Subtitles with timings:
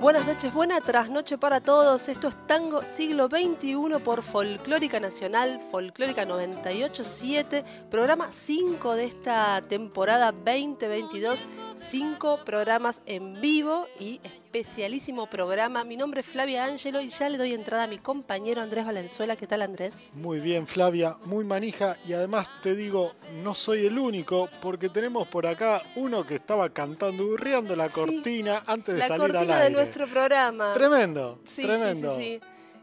[0.00, 2.08] Buenas noches, buena trasnoche para todos.
[2.08, 10.32] Esto es Tango Siglo XXI por Folclórica Nacional, Folclórica 987, programa 5 de esta temporada
[10.32, 11.46] 2022.
[11.76, 15.84] Cinco programas en vivo y especialísimo programa.
[15.84, 19.36] Mi nombre es Flavia Ángelo y ya le doy entrada a mi compañero Andrés Valenzuela.
[19.36, 20.10] ¿Qué tal, Andrés?
[20.14, 25.28] Muy bien, Flavia, muy manija y además te digo, no soy el único porque tenemos
[25.28, 29.30] por acá uno que estaba cantando, hurriando la Sí, cortina antes de La salir al
[29.32, 29.68] cortina aire.
[29.68, 30.74] de nuestro programa.
[30.74, 32.18] Tremendo, Sí, tremendo.
[32.18, 32.39] sí.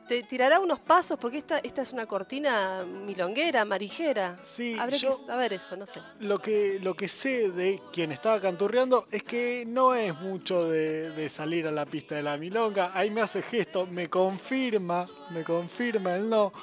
[0.07, 4.39] Te tirará unos pasos porque esta, esta es una cortina milonguera, marijera.
[4.43, 6.01] Sí, Habría yo- que saber eso, no sé.
[6.21, 11.11] Lo que, lo que sé de quien estaba canturreando es que no es mucho de,
[11.11, 12.91] de salir a la pista de la milonga.
[12.93, 16.53] Ahí me hace gesto, me confirma, me confirma el no.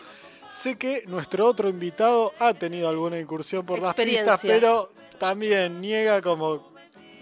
[0.49, 6.23] Sé que nuestro otro invitado ha tenido alguna incursión por las pistas, pero también niega
[6.23, 6.73] como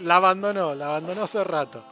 [0.01, 1.85] la abandonó, la abandonó hace rato.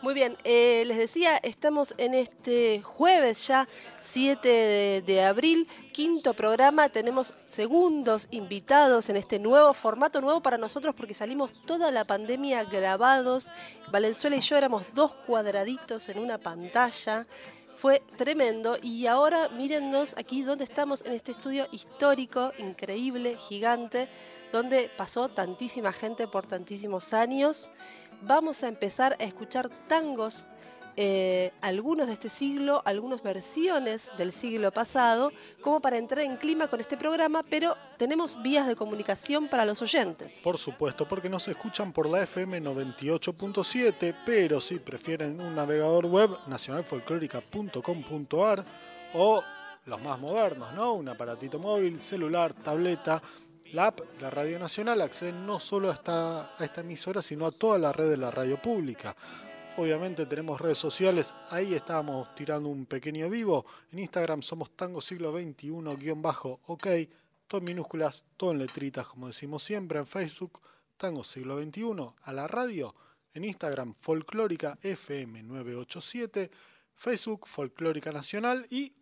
[0.00, 6.34] Muy bien, eh, les decía, estamos en este jueves ya, 7 de, de abril, quinto
[6.34, 12.04] programa, tenemos segundos invitados en este nuevo formato, nuevo para nosotros porque salimos toda la
[12.04, 13.50] pandemia grabados,
[13.90, 17.26] Valenzuela y yo éramos dos cuadraditos en una pantalla,
[17.74, 18.76] fue tremendo.
[18.82, 24.08] Y ahora mírennos aquí donde estamos en este estudio histórico, increíble, gigante,
[24.52, 27.70] donde pasó tantísima gente por tantísimos años
[28.22, 30.46] vamos a empezar a escuchar tangos,
[31.00, 35.30] eh, algunos de este siglo, algunas versiones del siglo pasado,
[35.60, 39.80] como para entrar en clima con este programa, pero tenemos vías de comunicación para los
[39.80, 40.40] oyentes.
[40.42, 46.30] Por supuesto, porque nos escuchan por la FM 98.7, pero si prefieren un navegador web,
[46.48, 48.64] nacionalfolclórica.com.ar
[49.14, 49.44] o
[49.86, 50.94] los más modernos, ¿no?
[50.94, 53.22] Un aparatito móvil, celular, tableta.
[53.72, 57.50] La app de Radio Nacional accede no solo a esta, a esta emisora, sino a
[57.50, 59.14] toda la red de la radio pública.
[59.76, 63.66] Obviamente tenemos redes sociales, ahí estábamos tirando un pequeño vivo.
[63.92, 66.86] En Instagram somos Tango Siglo XXI-OK,
[67.46, 69.98] todo en minúsculas, todo en letritas, como decimos siempre.
[69.98, 70.60] En Facebook,
[70.96, 72.10] Tango Siglo XXI.
[72.22, 72.94] A la radio,
[73.34, 76.50] en Instagram, Folclórica FM 987,
[76.94, 78.94] Facebook, Folclórica Nacional y,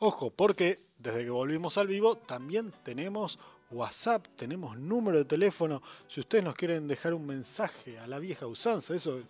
[0.00, 3.38] ojo, porque desde que volvimos al vivo también tenemos
[3.70, 5.82] WhatsApp, tenemos número de teléfono.
[6.08, 9.20] Si ustedes nos quieren dejar un mensaje a la vieja usanza, eso,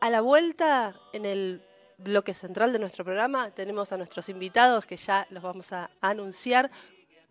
[0.00, 1.62] A la vuelta, en el
[1.98, 6.70] bloque central de nuestro programa, tenemos a nuestros invitados que ya los vamos a anunciar.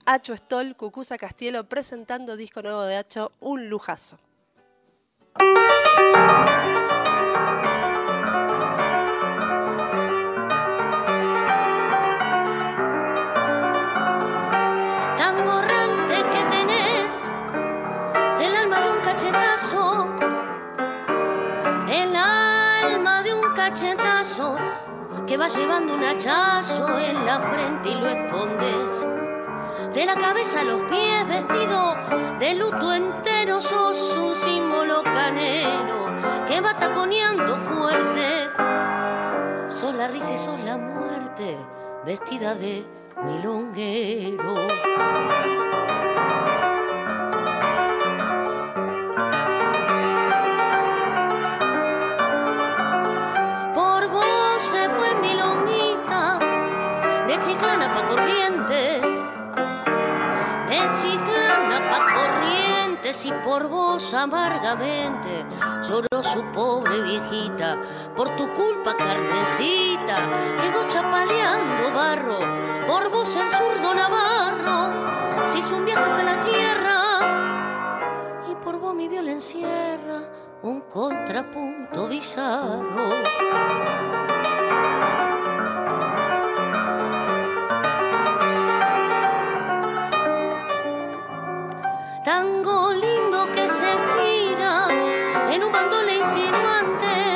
[0.05, 4.17] Acho Stoll, Cucuza Castielo presentando disco nuevo de Acho, un lujazo.
[15.17, 17.31] Tan borrante que tenés
[18.41, 20.15] el alma de un cachetazo,
[21.87, 24.57] el alma de un cachetazo
[25.27, 29.07] que va llevando un hachazo en la frente y lo escondes.
[29.93, 31.95] De la cabeza a los pies vestido
[32.39, 36.07] de luto entero sos un símbolo canelo
[36.47, 38.49] que va taconeando fuerte.
[39.69, 41.57] Sos la risa y sos la muerte
[42.05, 42.85] vestida de
[43.23, 44.67] milonguero.
[57.39, 59.18] Chiclana pa' Corrientes,
[63.21, 65.45] Y por vos amargamente.
[65.83, 67.77] Lloró su pobre viejita,
[68.15, 70.29] por tu culpa carnecita,
[70.61, 72.39] quedó chapaleando barro,
[72.87, 77.01] por vos el zurdo Navarro, se hizo un viaje hasta la tierra
[78.49, 79.67] y por vos mi violencia
[80.61, 83.09] un contrapunto bizarro.
[92.23, 92.88] tango
[95.59, 97.35] en un bandola insinuante,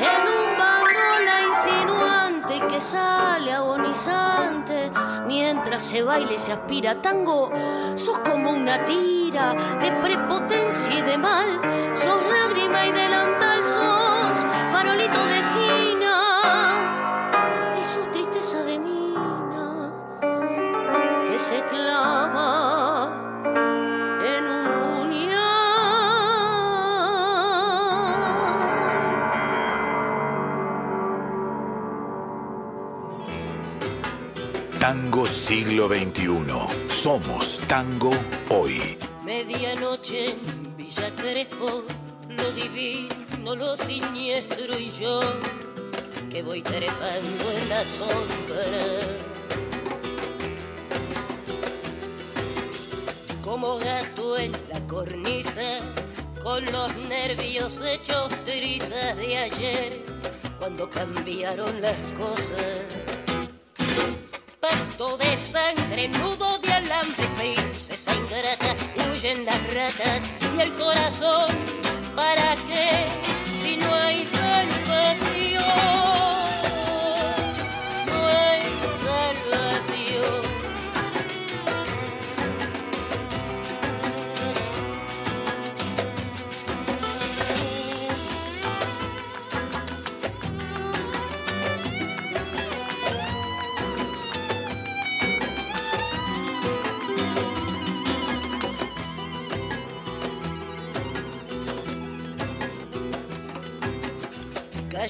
[0.00, 4.90] en un bandola insinuante que sale agonizante
[5.26, 7.02] mientras se baila y se aspira.
[7.02, 7.52] Tango,
[7.96, 11.60] sos como una tira de prepotencia y de mal,
[11.92, 15.43] sos lágrima y delantal, sos farolito de
[34.84, 36.28] Tango siglo XXI.
[36.90, 38.10] Somos tango
[38.50, 38.98] hoy.
[39.24, 41.84] Medianoche en Villa Crespo,
[42.28, 45.20] lo divino, lo siniestro y yo,
[46.28, 48.66] que voy trepando en la sombra.
[53.42, 55.80] Como gato en la cornisa,
[56.42, 60.04] con los nervios hechos trizas de ayer,
[60.58, 63.03] cuando cambiaron las cosas
[64.74, 68.74] pacto de sangre, nudo de alambre, princesa ingrata,
[69.12, 71.50] huyen las ratas y el corazón,
[72.16, 73.06] ¿para qué
[73.60, 76.23] si no hay salvación?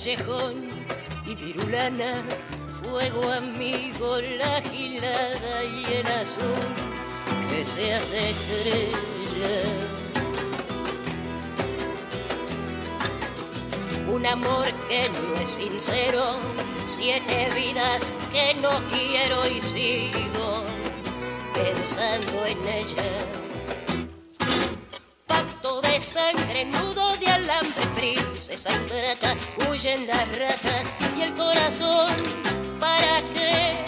[0.06, 2.22] Y virulana,
[2.82, 6.74] fuego amigo, la gilada y el azul
[7.48, 9.62] que se hace estrella.
[14.06, 16.36] Un amor que no es sincero,
[16.84, 20.64] siete vidas que no quiero y sigo
[21.54, 23.44] pensando en ella
[25.94, 29.34] de sangre, nudo de alambre, princesa ingrata,
[29.68, 32.10] huyen las ratas y el corazón,
[32.80, 33.83] ¿para qué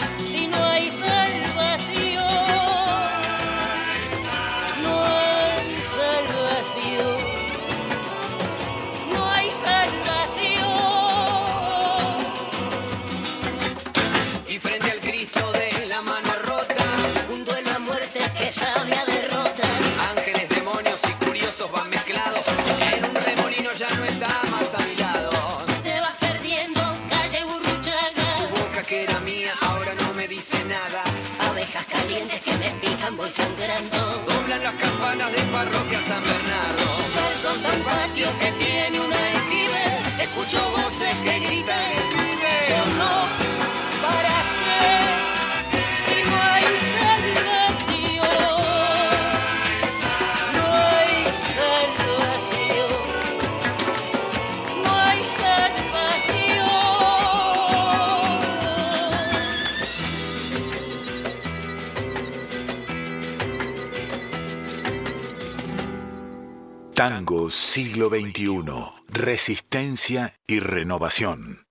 [67.77, 68.73] siglo XXI.
[69.11, 71.66] Resistencia y renovación.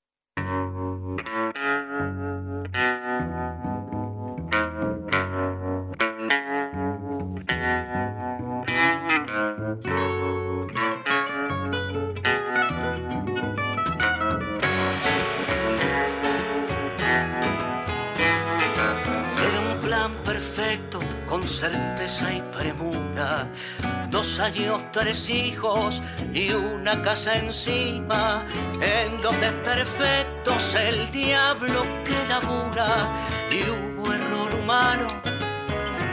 [24.55, 26.01] Años, tres hijos
[26.33, 28.43] y una casa encima.
[28.81, 33.12] En los desperfectos el diablo que labura.
[33.51, 35.07] Y hubo error humano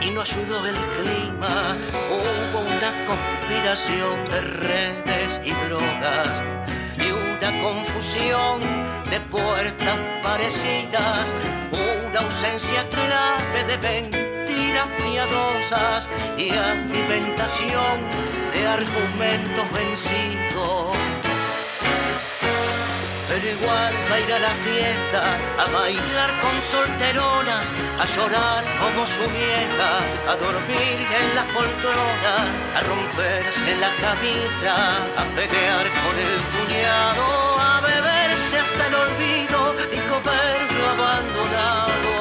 [0.00, 1.76] y no ayudó el clima.
[2.10, 6.42] Hubo una conspiración de redes y drogas
[6.98, 8.60] y una confusión
[9.10, 11.34] de puertas parecidas,
[11.72, 14.31] una ausencia clave de mentiras
[15.72, 18.00] piadosas y alimentación
[18.52, 20.96] de argumentos vencidos
[23.28, 25.22] pero igual va a ir a la fiesta,
[25.56, 27.64] a bailar con solteronas,
[27.98, 29.90] a llorar como su vieja,
[30.28, 32.44] a dormir en las poltronas,
[32.76, 34.74] a romperse la camisa,
[35.16, 42.11] a pelear con el cuñado, a beberse hasta el olvido y comerlo abandonado.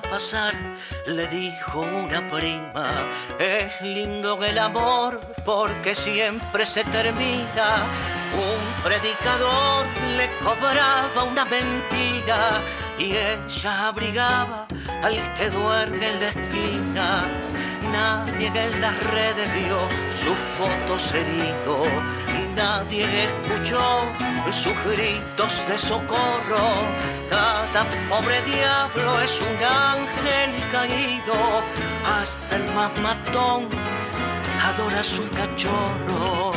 [0.00, 0.54] Pasar,
[1.06, 3.08] le dijo una prima.
[3.38, 7.68] Es lindo el amor porque siempre se termina.
[8.34, 9.86] Un predicador
[10.16, 12.60] le cobraba una mentira
[12.98, 14.66] y ella abrigaba
[15.02, 17.28] al que duerme en la esquina.
[17.92, 19.78] Nadie en las redes vio
[20.22, 21.86] su foto herido,
[22.56, 24.04] nadie escuchó
[24.52, 26.66] sus gritos de socorro.
[27.30, 31.34] Cada pobre diablo es un ángel caído,
[32.18, 33.68] hasta el más matón
[34.62, 36.52] adora a su cachorro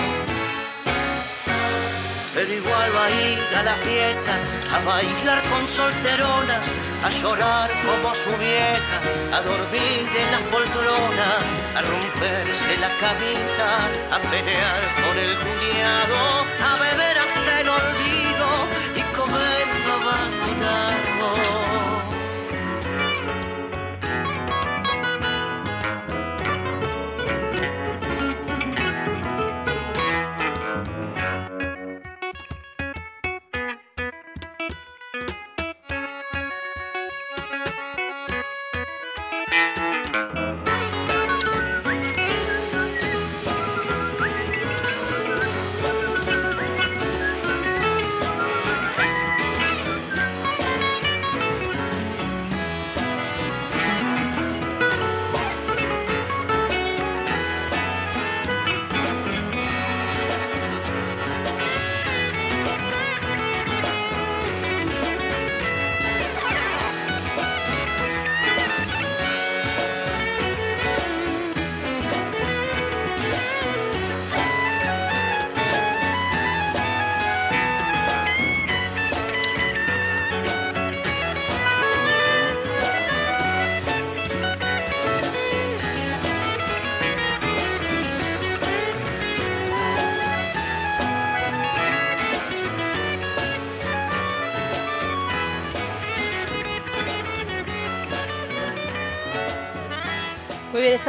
[2.38, 4.34] pero igual va a ir a la fiesta,
[4.76, 6.68] a bailar con solteronas,
[7.04, 8.98] a llorar como su vieja,
[9.34, 11.42] a dormir en las poltronas,
[11.78, 13.68] a romperse la camisa,
[14.16, 16.20] a pelear con el cuñado,
[16.70, 17.07] a beber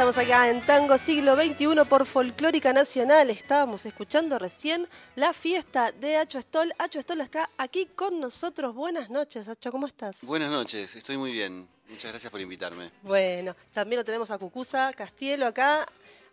[0.09, 3.29] estamos acá en Tango Siglo XXI por Folclórica Nacional.
[3.29, 6.73] Estábamos escuchando recién la fiesta de Acho Stoll.
[6.79, 8.73] Acho Stoll está aquí con nosotros.
[8.73, 10.17] Buenas noches, Acho, ¿cómo estás?
[10.23, 11.67] Buenas noches, estoy muy bien.
[11.89, 12.91] Muchas gracias por invitarme.
[13.03, 15.85] Bueno, también lo tenemos a Cucusa Castielo acá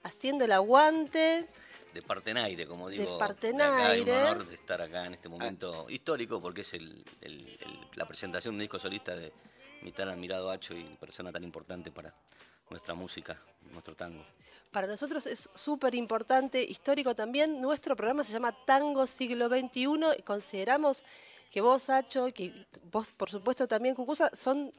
[0.05, 1.47] haciendo el aguante.
[1.93, 3.17] de Partenaire, como De digo.
[3.17, 4.03] acá Partenaire.
[4.11, 8.07] un honor de estar acá en este momento histórico porque es el- el- el- la
[8.07, 9.33] presentación de un disco solista de
[9.83, 12.15] mi tan admirado Hacho y persona tan importante para
[12.71, 13.39] nuestra música,
[13.73, 14.25] nuestro tango.
[14.71, 17.61] Para nosotros es súper importante, histórico también.
[17.61, 21.05] Nuestro programa se llama Tango Siglo XXI y consideramos
[21.51, 24.73] que vos, Hacho, que vos, por supuesto, también, Cucusa, son,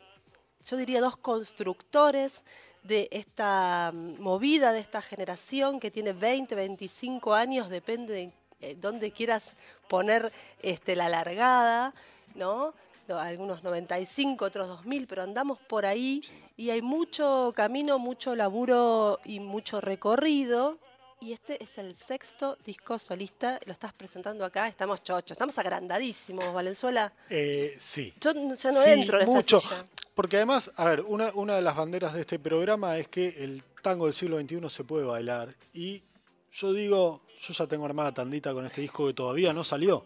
[0.63, 2.43] yo diría, dos constructores
[2.83, 8.75] de esta mm, movida, de esta generación que tiene 20, 25 años, depende de eh,
[8.75, 9.55] dónde quieras
[9.87, 11.93] poner este, la largada,
[12.35, 12.73] ¿no?
[13.07, 16.21] No, Algunos 95, otros 2000, pero andamos por ahí
[16.57, 20.77] y hay mucho camino, mucho laburo y mucho recorrido.
[21.19, 26.53] Y este es el sexto disco solista, lo estás presentando acá, estamos chochos, estamos agrandadísimos,
[26.53, 27.11] Valenzuela.
[27.29, 28.13] Eh, sí.
[28.21, 29.59] Yo ya no Sí, entro en esta mucho.
[29.59, 29.85] silla.
[30.13, 33.63] Porque además, a ver, una, una de las banderas de este programa es que el
[33.81, 35.49] tango del siglo XXI se puede bailar.
[35.73, 36.03] Y
[36.51, 40.05] yo digo, yo ya tengo armada tandita con este disco que todavía no salió.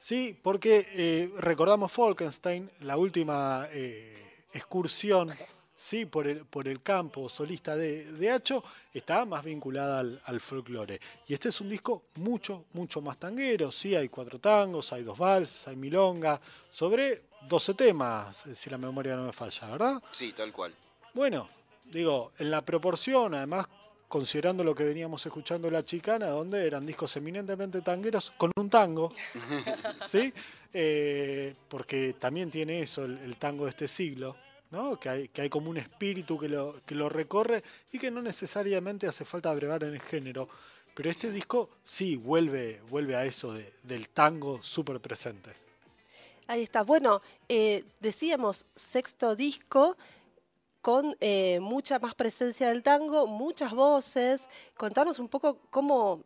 [0.00, 5.30] Sí, porque eh, recordamos Falkenstein, la última eh, excursión
[5.78, 10.40] sí, por el, por el campo solista de, de Hacho, está más vinculada al, al
[10.40, 11.00] folclore.
[11.26, 13.70] Y este es un disco mucho, mucho más tanguero.
[13.70, 18.78] Sí, hay cuatro tangos, hay dos valses, hay milonga, sobre 12 temas, eh, si la
[18.78, 20.02] memoria no me falla, ¿verdad?
[20.10, 20.74] Sí, tal cual.
[21.14, 21.48] Bueno,
[21.84, 23.68] digo, en la proporción, además,
[24.08, 29.12] considerando lo que veníamos escuchando La Chicana, donde eran discos eminentemente tangueros con un tango,
[30.06, 30.32] ¿sí?
[30.72, 34.36] Eh, porque también tiene eso el, el tango de este siglo,
[34.70, 34.98] ¿no?
[34.98, 37.62] Que hay, que hay como un espíritu que lo, que lo recorre
[37.92, 40.48] y que no necesariamente hace falta agregar en el género.
[40.94, 45.50] Pero este disco sí vuelve, vuelve a eso de- del tango súper presente.
[46.48, 46.82] Ahí está.
[46.82, 49.96] Bueno, eh, decíamos sexto disco
[50.80, 54.46] con eh, mucha más presencia del tango, muchas voces.
[54.76, 56.24] Contanos un poco cómo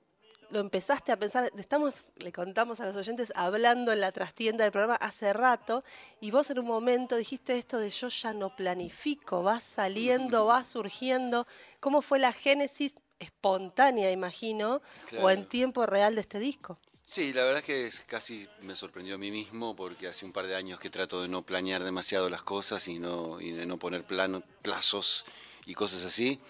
[0.52, 1.50] lo empezaste a pensar.
[1.56, 5.82] Estamos, le contamos a los oyentes, hablando en la trastienda del programa hace rato,
[6.20, 10.64] y vos en un momento dijiste esto de yo ya no planifico, va saliendo, va
[10.64, 11.46] surgiendo.
[11.80, 14.82] ¿Cómo fue la génesis espontánea, imagino,
[15.22, 16.78] o en tiempo real de este disco?
[17.12, 20.46] Sí, la verdad es que casi me sorprendió a mí mismo porque hace un par
[20.46, 23.76] de años que trato de no planear demasiado las cosas y, no, y de no
[23.76, 25.26] poner plano, plazos
[25.66, 26.40] y cosas así.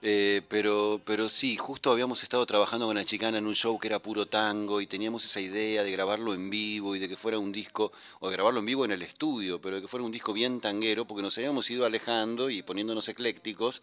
[0.00, 3.88] Eh, pero, pero sí, justo habíamos estado trabajando con la chicana en un show que
[3.88, 7.40] era puro tango y teníamos esa idea de grabarlo en vivo y de que fuera
[7.40, 10.12] un disco, o de grabarlo en vivo en el estudio, pero de que fuera un
[10.12, 13.82] disco bien tanguero porque nos habíamos ido alejando y poniéndonos eclécticos.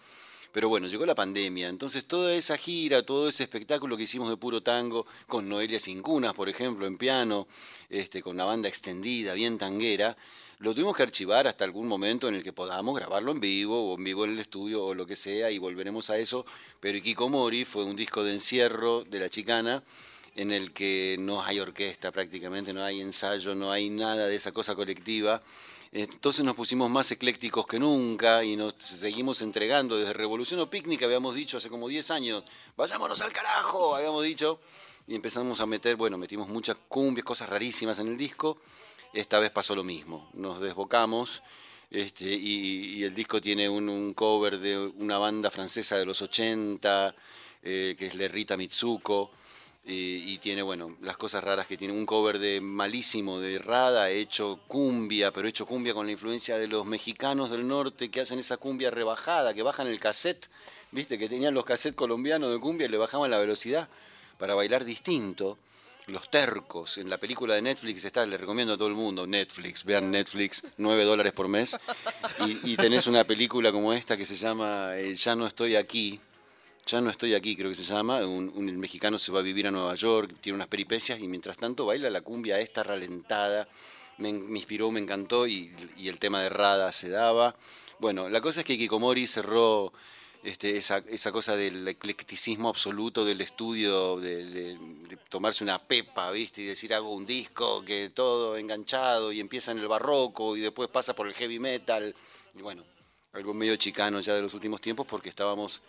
[0.51, 4.38] Pero bueno, llegó la pandemia, entonces toda esa gira, todo ese espectáculo que hicimos de
[4.38, 7.47] puro tango, con Noelia Cincunas, por ejemplo, en piano,
[7.89, 10.17] este, con una banda extendida, bien tanguera,
[10.59, 13.97] lo tuvimos que archivar hasta algún momento en el que podamos grabarlo en vivo, o
[13.97, 16.45] en vivo en el estudio, o lo que sea, y volveremos a eso.
[16.79, 19.83] Pero Ikikomori fue un disco de encierro de la chicana,
[20.35, 24.51] en el que no hay orquesta prácticamente, no hay ensayo, no hay nada de esa
[24.51, 25.41] cosa colectiva.
[25.91, 29.97] Entonces nos pusimos más eclécticos que nunca y nos seguimos entregando.
[29.97, 32.43] Desde Revolución o Picnic habíamos dicho hace como 10 años,
[32.78, 34.60] vayámonos al carajo, habíamos dicho.
[35.08, 38.60] Y empezamos a meter, bueno, metimos muchas cumbias, cosas rarísimas en el disco.
[39.12, 41.41] Esta vez pasó lo mismo, nos desbocamos.
[41.89, 47.15] Este, y, el disco tiene un, cover de una banda francesa de los 80,
[47.63, 49.32] eh, que es Le Rita Mitsuko,
[49.89, 51.93] y, y tiene, bueno, las cosas raras que tiene.
[51.93, 56.67] Un cover de malísimo de Rada, hecho cumbia, pero hecho cumbia con la influencia de
[56.67, 60.47] los mexicanos del norte que hacen esa cumbia rebajada, que bajan el cassette,
[60.91, 63.89] viste, que tenían los cassettes colombianos de cumbia y le bajaban la velocidad
[64.38, 65.58] para bailar distinto.
[66.08, 69.84] Los tercos, en la película de Netflix está, le recomiendo a todo el mundo, Netflix,
[69.84, 71.78] vean Netflix, 9 dólares por mes,
[72.47, 76.19] y, y tenés una película como esta que se llama eh, Ya no estoy aquí,
[76.89, 78.25] ya no estoy aquí, creo que se llama.
[78.25, 81.86] Un, mexicano se va a vivir a Nueva York, tiene unas peripecias y mientras tanto
[81.86, 83.67] baila la cumbia esta ralentada.
[84.17, 85.73] Me, inspiró, me encantó y,
[86.04, 87.56] el tema de Rada se daba.
[87.99, 89.93] Bueno, la cosa es que Kikomori cerró
[90.43, 96.62] este, esa, cosa del eclecticismo absoluto del estudio, de, de- de tomarse una pepa, ¿viste?
[96.62, 100.89] Y decir hago un disco que todo enganchado y empieza en el barroco y después
[100.89, 102.13] pasa por el heavy metal.
[102.56, 102.84] Y bueno,
[103.34, 105.82] algo medio chicano ya de los últimos tiempos porque estábamos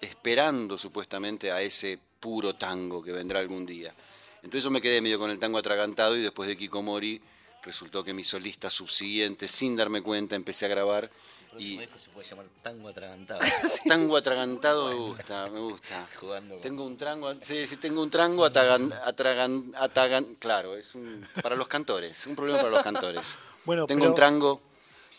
[0.00, 3.94] esperando supuestamente a ese puro tango que vendrá algún día.
[4.36, 7.20] Entonces yo me quedé medio con el tango atragantado y después de Kikomori
[7.62, 11.10] resultó que mi solista subsiguiente, sin darme cuenta, empecé a grabar
[11.54, 13.40] El y próximo disco se puede llamar Tango Atragantado.
[13.88, 16.06] tango atragantado me gusta, me gusta.
[16.20, 20.94] Jugando con- Tengo un trango, sí, sí, tengo un trango atagan, atragan, atagan- claro, es
[20.94, 23.36] un, para los cantores, un problema para los cantores.
[23.64, 24.60] Bueno, tengo pero un trango.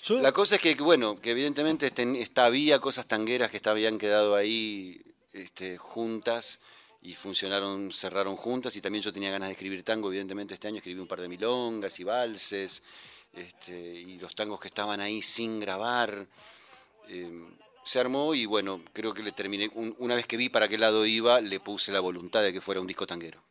[0.07, 3.97] Yo- La cosa es que, bueno, que evidentemente ten- está, había cosas tangueras que habían
[3.97, 5.01] quedado ahí
[5.33, 6.59] este, juntas
[7.01, 10.77] y funcionaron, cerraron juntas y también yo tenía ganas de escribir tango, evidentemente este año
[10.77, 12.81] escribí un par de milongas y valses
[13.33, 16.27] este, y los tangos que estaban ahí sin grabar.
[17.09, 17.29] eh,
[17.85, 20.77] se armó y bueno, creo que le terminé, un- una vez que vi para qué
[20.77, 23.41] lado iba, le puse la voluntad de que fuera un disco tanguero.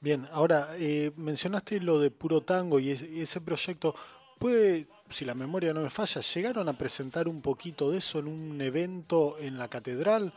[0.00, 3.94] Bien, ahora eh, mencionaste lo de puro tango y ese, y ese proyecto.
[4.40, 8.26] ¿Puede, si la memoria no me falla, llegaron a presentar un poquito de eso en
[8.28, 10.32] un evento en la catedral,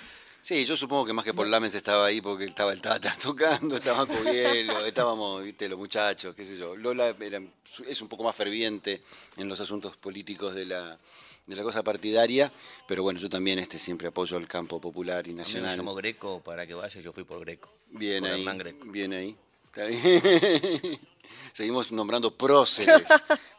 [0.45, 3.77] Sí, yo supongo que más que por Lames estaba ahí porque estaba el Tata tocando,
[3.77, 6.75] estaba Cubielo, estábamos, viste, los muchachos, qué sé yo.
[6.75, 7.41] Lola era-
[7.87, 9.01] es un poco más ferviente
[9.37, 10.99] en los asuntos políticos de la,
[11.47, 12.51] de la cosa partidaria,
[12.85, 15.77] pero bueno, yo también este, siempre apoyo al campo popular y A mí me nacional.
[15.77, 17.71] llamó Greco para que vaya, yo fui por Greco.
[17.91, 18.85] Bien por ahí, Hernán Greco.
[18.87, 19.37] bien ahí.
[19.65, 20.99] Está bien.
[21.53, 23.07] Seguimos nombrando próceres,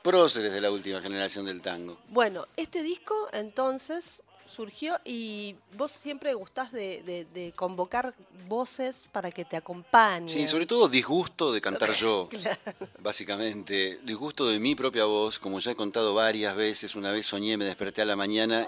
[0.02, 1.98] próceres de la última generación del tango.
[2.08, 4.22] Bueno, este disco entonces
[4.54, 8.14] surgió y vos siempre gustás de, de- de convocar
[8.48, 10.28] voces para que te acompañen.
[10.28, 12.28] Sí, sobre todo disgusto de cantar yo,
[13.00, 13.98] básicamente.
[14.02, 16.94] Disgusto de mi propia voz, como ya he contado varias veces.
[16.94, 18.66] Una vez soñé, me desperté a la mañana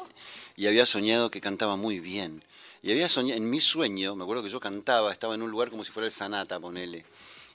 [0.57, 2.43] y había soñado que cantaba muy bien.
[2.83, 5.71] Y había soñado, en mi sueño, me acuerdo que yo cantaba, estaba en un lugar
[5.71, 7.05] como si fuera el Sanata, ponele.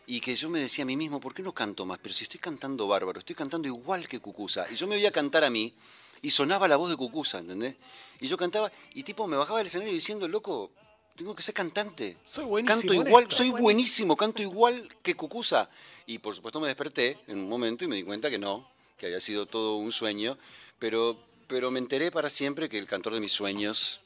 [0.08, 2.00] Y que yo me decía a mí mismo, ¿por qué no canto más?
[2.02, 4.66] Pero si estoy cantando bárbaro, estoy cantando igual que Cucusa.
[4.72, 5.74] Y yo me veía cantar a mí
[6.22, 7.76] y sonaba la voz de Cucusa, ¿entendés?
[8.22, 10.72] Y yo cantaba y tipo me bajaba del escenario diciendo, loco,
[11.16, 12.18] tengo que ser cantante.
[12.24, 15.70] Soy buenísimo Canto igual, soy buenísimo, canto igual que Cucusa.
[16.06, 19.08] Y por supuesto me desperté en un momento y me di cuenta que no, que
[19.08, 20.38] había sido todo un sueño,
[20.80, 24.02] pero, pero me enteré para siempre que el cantor de mis sueños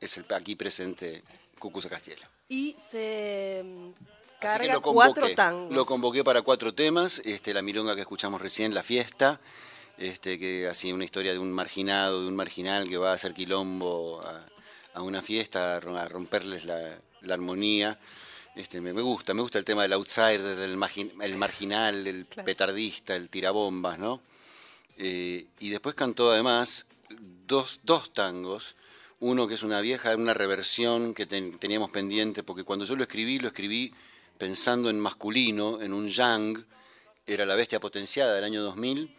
[0.00, 1.22] es el aquí presente
[1.58, 2.26] Cucusa Castielo.
[2.48, 3.90] Y se mm,
[4.46, 5.72] Así que carga cuatro tangos.
[5.72, 9.40] Lo convoqué para cuatro temas, este, la milonga que escuchamos recién, La Fiesta,
[9.98, 13.34] este, que así una historia de un marginado, de un marginal que va a hacer
[13.34, 14.44] quilombo a,
[14.94, 17.98] a una fiesta, a ro- a romperles la, la armonía.
[18.54, 22.26] Este, me, me gusta, me gusta el tema del outsider, del margin- el marginal, el
[22.26, 22.44] Claro.
[22.46, 24.20] petardista, el tirabombas, ¿no?
[24.98, 26.86] Eh, y después cantó además
[27.46, 28.76] dos, dos tangos.
[29.20, 33.02] Uno que es una vieja, una reversión que ten- teníamos pendiente, porque cuando yo lo
[33.04, 33.94] escribí, lo escribí
[34.36, 36.64] pensando en masculino, en un yang,
[37.24, 39.14] era la bestia potenciada del año 2000,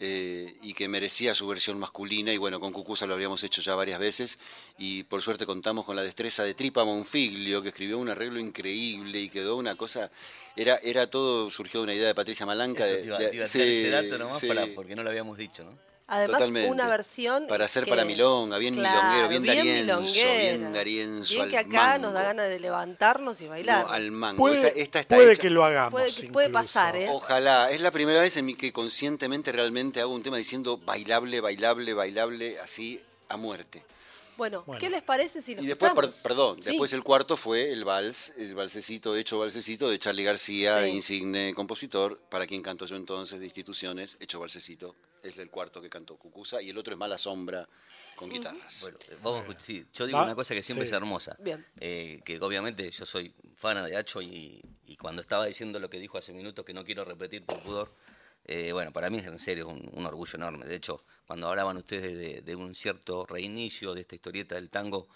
[0.00, 3.74] eh, y que merecía su versión masculina, y bueno, con Cucusa lo habríamos hecho ya
[3.74, 4.38] varias veces,
[4.78, 9.20] y por suerte contamos con la destreza de Tripa Monfiglio, que escribió un arreglo increíble
[9.20, 10.10] y quedó una cosa,
[10.56, 12.86] era, era todo, surgió de una idea de Patricia Malanca.
[12.88, 14.48] Eso de- de- ese dato nomás sí.
[14.48, 15.93] para, porque no lo habíamos dicho, ¿no?
[16.06, 16.70] Además, Totalmente.
[16.70, 17.46] una versión.
[17.46, 21.98] Para hacer que- para milonga, bien milonguero, bien darienzo, bien darienzo Bien al que acá
[21.98, 23.86] nos da ganas de levantarnos y bailar.
[23.86, 24.36] No, al mango.
[24.38, 25.92] Puede, Esa- esta está puede hecha- que lo hagamos.
[25.92, 26.62] Puede que- puede incluso.
[26.64, 27.08] pasar, ¿eh?
[27.10, 27.70] Ojalá.
[27.70, 31.94] Es la primera vez en mi que conscientemente realmente hago un tema diciendo bailable, bailable,
[31.94, 33.82] bailable, así a muerte.
[34.36, 34.80] Bueno, Bueno.
[34.80, 36.70] ¿qué les parece si lo Y después, per- perdón, Sí.
[36.70, 40.88] después el cuarto fue el vals, el valsecito, hecho valsecito de Charlie García, Sí.
[40.90, 44.94] insigne compositor, para quien canto yo entonces de instituciones, hecho valsecito.
[45.24, 47.66] Es el cuarto que cantó Cucusa y el otro es Mala Sombra
[48.14, 48.80] con guitarras.
[48.82, 49.62] Bueno, eh, vamos a escuchar.
[49.62, 50.90] sí, yo digo Va- una cosa que siempre sí.
[50.92, 51.34] es hermosa.
[51.40, 51.64] Bien.
[51.80, 55.98] eh, que obviamente yo soy fana de Hacho y, y cuando estaba diciendo lo que
[55.98, 57.90] dijo hace minutos, que no quiero repetir por pudor,
[58.44, 60.66] eh, bueno, para mí es en serio un, un orgullo enorme.
[60.66, 65.08] De hecho, cuando hablaban ustedes de, de un cierto reinicio de esta historieta del tango,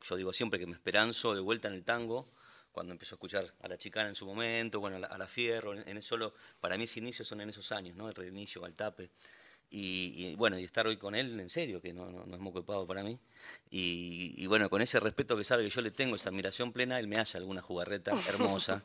[0.00, 2.26] yo digo siempre que me esperanzo de vuelta en el tango,
[2.72, 5.28] cuando empezó a escuchar a la chicana en su momento, bueno, a la, a la
[5.28, 8.08] Fierro, en, en eso solo, para mí ese inicio son en esos años, ¿no?
[8.08, 9.10] El reinicio, al tape.
[9.74, 12.40] Y, y, bueno, y estar hoy con él, en serio, que no, no, no es
[12.42, 13.18] moco de pavo para mí.
[13.70, 17.00] Y, y bueno, con ese respeto que sabe que yo le tengo, esa admiración plena,
[17.00, 18.82] él me hace alguna jugarreta hermosa.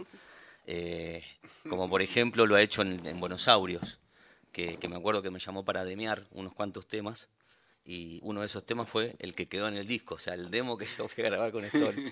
[0.65, 1.23] eh,
[1.69, 4.00] como por ejemplo lo ha hecho en, en Buenos Aires,
[4.54, 7.28] que, que me acuerdo que me llamó para demear unos cuantos temas.
[7.89, 10.52] Y uno de esos temas fue el que quedó en el disco, o sea, el
[10.52, 12.12] demo que yo fui a grabar con Story.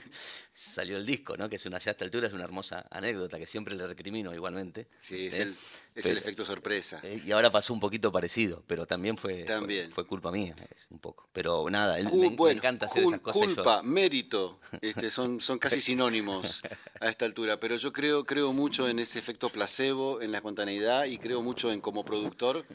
[0.53, 1.49] Salió el disco, ¿no?
[1.49, 4.33] Que es una, ya a esta altura es una hermosa anécdota que siempre le recrimino
[4.33, 4.87] igualmente.
[4.99, 5.41] Sí, es, ¿eh?
[5.43, 5.57] el, es
[5.95, 7.01] Pero- el efecto sorpresa.
[7.03, 9.91] Eh, Y ahora pasó un poquito parecido, pero también fue, También.
[9.91, 11.27] fue, culpa mía, es un poco.
[11.33, 13.41] Pero nada, él, Cu- me, encanta hacer cul- esas cosas.
[13.43, 16.61] y yo- Culpa, mérito, este, son, son casi sinónimos
[17.01, 21.03] a esta altura, pero yo creo, creo mucho en ese efecto placebo, en la espontaneidad
[21.03, 22.65] y creo mucho en como productor,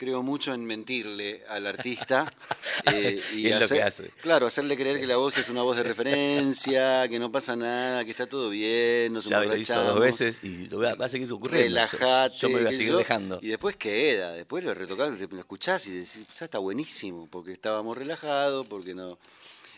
[0.00, 2.24] creo mucho en mentirle al artista
[2.94, 4.10] eh, y Es lo hacer- que hace.
[4.22, 8.02] claro, hacerle creer que la voz es una voz de referencia, que no pasa nada,
[8.06, 11.08] que está todo bien, nos ya lo hizo dos veces y lo va, va a
[11.10, 11.68] seguir ocurriendo.
[11.78, 12.36] Yo- Relájate.
[12.38, 13.38] Yo, me voy a seguir yo, dejando.
[13.42, 17.94] Y después queda, después lo retocás, lo escuchás y decís, ya está buenísimo, porque estábamos
[17.94, 19.18] relajados, porque no.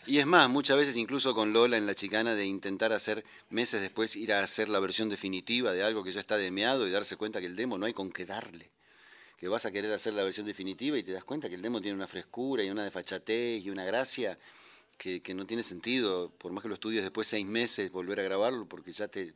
[0.05, 3.81] Y es más, muchas veces incluso con Lola en La Chicana de intentar hacer, meses
[3.81, 7.17] después, ir a hacer la versión definitiva de algo que ya está demeado y darse
[7.17, 8.69] cuenta que el demo no hay con qué darle.
[9.43, 11.81] Que vas a querer hacer la versión definitiva y te das cuenta que el demo
[11.81, 14.39] tiene una frescura y una desfachatez y una gracia
[14.97, 18.23] que, que no tiene sentido, por más que lo estudies después seis meses, volver a
[18.23, 19.33] grabarlo, porque ya te,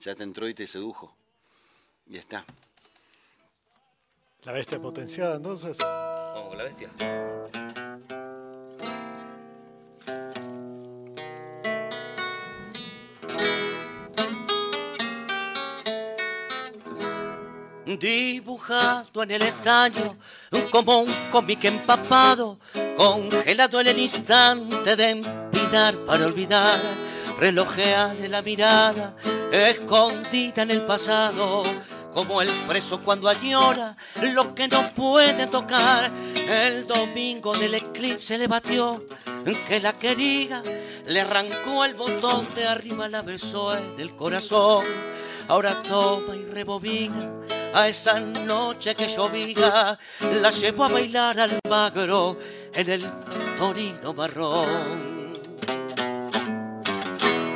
[0.00, 1.16] ya te entró y te sedujo.
[2.08, 2.44] Y está.
[4.42, 5.78] La bestia potenciada, entonces.
[5.78, 6.90] Vamos con la bestia.
[17.98, 20.16] Dibujado en el estaño
[20.70, 22.58] como un cómic empapado,
[22.96, 26.78] congelado en el instante de empinar para olvidar,
[27.38, 29.14] relojearle la mirada,
[29.52, 31.64] escondida en el pasado,
[32.14, 36.10] como el preso cuando añora lo que no puede tocar.
[36.48, 39.04] El domingo del eclipse le batió
[39.68, 40.62] que la quería,
[41.06, 44.84] le arrancó el botón de arriba, la besó en el corazón.
[45.48, 47.39] Ahora toma y rebobina
[47.74, 49.98] a esa noche que llovía,
[50.42, 52.36] la llevó a bailar al magro
[52.74, 53.06] en el
[53.58, 55.00] torino marrón.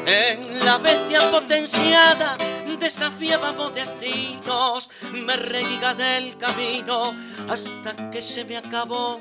[0.07, 2.37] En la bestia potenciada
[2.85, 7.14] desafiábamos destinos, me reguiga del camino
[7.48, 9.18] hasta que se me acabó.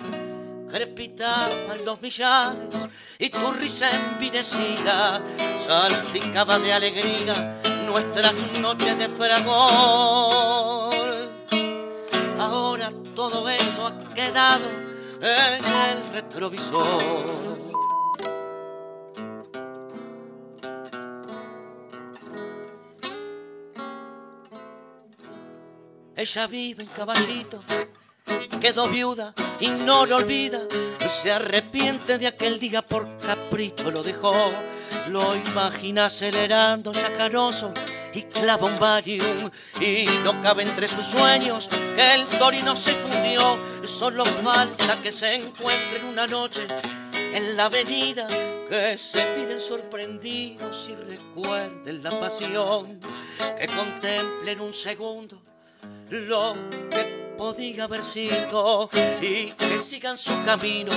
[0.69, 5.21] Crepitaban los millares y tu risa envinecida
[5.65, 10.93] salpicaba de alegría nuestras noches de fragor.
[12.39, 14.67] Ahora todo eso ha quedado
[15.21, 17.43] en el retrovisor.
[26.15, 27.61] Ella vive en caballito,
[28.61, 30.61] quedó viuda y no lo olvida.
[30.99, 34.51] Se arrepiente de aquel día por capricho lo dejó.
[35.09, 37.73] Lo imagina acelerando yacaroso
[38.13, 39.51] y clava un.
[39.81, 43.57] Y no cabe entre sus sueños que el torino se fundió.
[43.85, 46.67] Solo falta que se encuentren una noche
[47.13, 48.27] en la avenida.
[48.69, 52.99] Que se miren sorprendidos y recuerden la pasión.
[53.57, 55.41] Que contemplen un segundo
[56.09, 56.55] lo
[56.91, 58.89] que podía haber sido
[59.21, 60.91] y que sigan su camino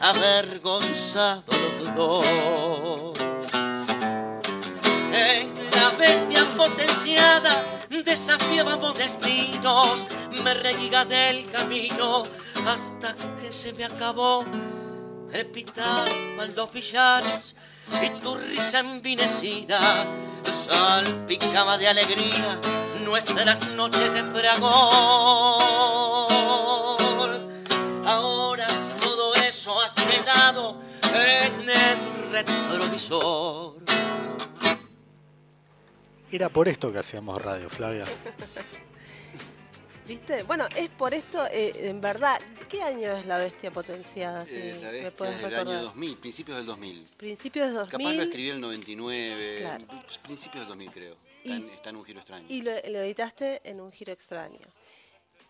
[0.00, 3.11] avergonzados los dos.
[5.74, 7.64] La bestia potenciada
[8.04, 10.06] desafiábamos destinos,
[10.42, 12.24] me reguiga del camino
[12.66, 14.44] hasta que se me acabó.
[15.30, 17.54] Crepitaban los villares
[18.02, 19.80] y tu risa envinecida
[20.50, 22.58] salpicaba de alegría
[23.04, 24.72] nuestras noches de fragor.
[28.04, 28.66] Ahora
[29.00, 30.76] todo eso ha quedado
[31.14, 33.81] en el retrovisor.
[36.32, 38.06] Era por esto que hacíamos radio, Flavia.
[40.06, 40.42] ¿Viste?
[40.42, 44.44] Bueno, es por esto, eh, en verdad, ¿qué año es la bestia potenciada?
[44.46, 47.06] Si Eh, la me bestia puedes es del año 2000, principios del 2000.
[47.16, 47.90] Principios de 2000.
[48.06, 49.84] Capaz lo escribí en el 99, Claro.
[50.24, 51.16] principios del 2000 creo.
[51.44, 52.46] Y- Está en, está en un giro extraño.
[52.48, 54.58] Y lo, lo editaste en un giro extraño.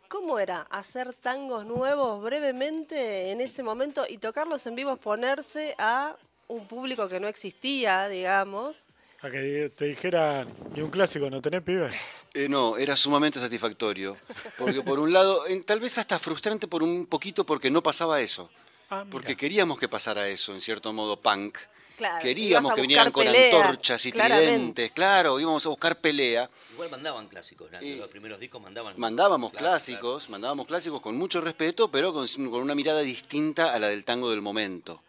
[0.08, 6.14] ¿Cómo era hacer tangos nuevos brevemente en ese momento y tocarlos en vivo, ponerse a
[6.48, 8.86] un público que no existía, digamos?
[9.22, 11.90] A que te dijeran, ¿y un clásico no tenés, pibe?
[12.34, 14.16] Eh, no, era sumamente satisfactorio.
[14.58, 18.20] Porque por un lado, en- tal vez hasta frustrante por un poquito porque no pasaba
[18.20, 18.50] eso.
[18.90, 19.04] Ah.
[19.10, 21.56] Porque queríamos que pasara eso, en cierto modo, punk.
[21.96, 24.48] Claro, Queríamos que vinieran con pelea, antorchas y claramente.
[24.50, 26.50] tridentes, claro, íbamos a buscar pelea.
[26.72, 27.78] Igual mandaban clásicos, ¿no?
[27.80, 28.94] Los primeros discos mandaban.
[28.98, 33.78] Mandábamos Claro, clásicos, mandábamos clásicos con mucho respeto, pero con, con una mirada distinta a
[33.78, 35.00] la del tango del momento.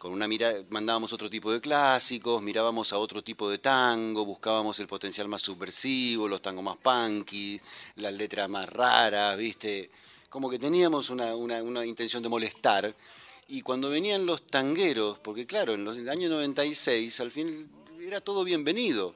[0.00, 4.80] Con una mirada, mandábamos otro tipo de clásicos, mirábamos a otro tipo de tango, buscábamos
[4.80, 7.60] el potencial más subversivo, los tangos más punky,
[7.96, 9.90] las letras más raras, ¿viste?
[10.30, 12.96] Como que teníamos una, una- una intención de molestar.
[13.48, 17.70] Y cuando venían los tangueros, porque claro, en los en el año 96, al fin
[18.00, 19.14] era todo bienvenido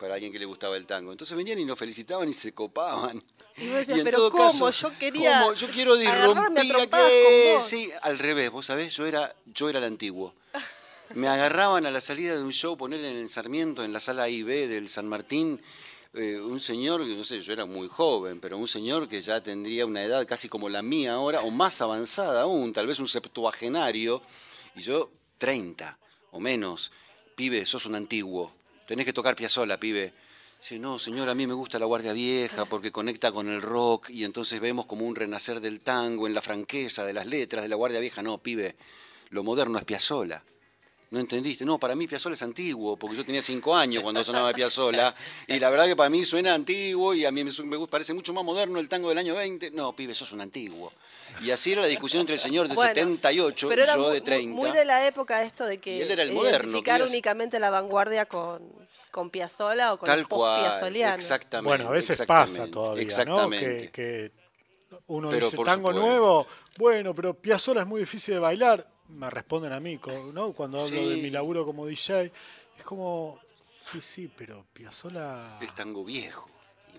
[0.00, 1.12] para alguien que le gustaba el tango.
[1.12, 3.22] Entonces venían y nos felicitaban y se copaban.
[3.56, 4.44] Y vos decías, en pero todo ¿cómo?
[4.44, 5.54] caso, Yo quería ¿cómo?
[5.54, 7.64] Yo quiero a disrumpir vos.
[7.64, 10.34] Sí, al revés, vos sabés, yo era, yo era el antiguo.
[11.14, 14.28] Me agarraban a la salida de un show, ponerle en el Sarmiento, en la sala
[14.28, 15.60] IB del San Martín,
[16.14, 19.42] eh, un señor, que no sé, yo era muy joven, pero un señor que ya
[19.42, 23.08] tendría una edad casi como la mía ahora, o más avanzada aún, tal vez un
[23.08, 24.22] septuagenario,
[24.74, 25.98] y yo 30
[26.30, 26.92] o menos.
[27.34, 28.54] Pibe, sos un antiguo,
[28.90, 30.12] tenés que tocar Piazzolla, pibe.
[30.58, 34.10] Dice, no, señor, a mí me gusta la Guardia Vieja porque conecta con el rock
[34.10, 37.68] y entonces vemos como un renacer del tango en la franqueza de las letras de
[37.68, 38.20] la Guardia Vieja.
[38.20, 38.74] No, pibe,
[39.28, 40.42] lo moderno es Piazzolla.
[41.10, 41.64] ¿No entendiste?
[41.64, 45.12] No, para mí Piazzolla es antiguo, porque yo tenía cinco años cuando sonaba Piazzolla,
[45.48, 48.44] y la verdad que para mí suena antiguo y a mí me, parece mucho más
[48.44, 49.72] moderno el tango del año 20.
[49.72, 50.92] No, pibe, sos un antiguo.
[51.42, 54.02] Y así era la discusión entre el señor de Bueno, 78 pero y era yo
[54.02, 54.54] muy, de 30.
[54.54, 57.70] muy de la época esto de que Y él era el moderno, identificar únicamente la
[57.70, 58.62] vanguardia con,
[59.10, 61.14] con Piazzolla o con Tal el cual, piazzoliano.
[61.16, 61.68] exactamente.
[61.68, 63.08] Bueno, a veces pasa todavía, ¿no?
[63.08, 63.90] Exactamente.
[63.90, 64.32] Que, que
[65.08, 66.00] uno Pero dice tango supuesto.
[66.00, 66.46] nuevo,
[66.78, 68.86] bueno, pero Piazzolla es muy difícil de bailar.
[69.14, 69.98] Me responden a mí,
[70.32, 70.52] ¿no?
[70.52, 72.32] Cuando hablo de mi laburo como DJ,
[72.78, 75.58] es como, sí, sí, pero Piazzolla...
[75.60, 76.48] Es tango viejo.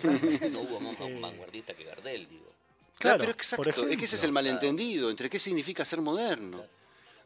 [0.04, 2.52] Y no hubo más vanguardista que Gardel, digo.
[2.98, 6.02] Claro, Claro, pero por exacto, es que ese es el malentendido entre qué significa ser
[6.02, 6.64] moderno.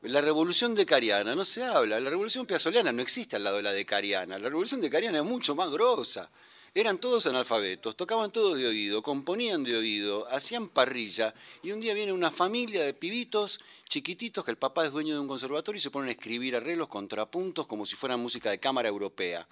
[0.04, 3.72] La revolución decariana no se habla, la revolución piazoliana no existe al lado de la
[3.72, 6.30] decariana, la revolución decariana es mucho más grosa.
[6.78, 11.34] Eran todos analfabetos, tocaban todos de oído, componían de oído, hacían parrilla
[11.64, 15.22] y un día viene una familia de pibitos chiquititos que el papá es dueño de
[15.22, 18.90] un conservatorio y se ponen a escribir arreglos, contrapuntos como si fueran música de cámara
[18.90, 19.48] europea.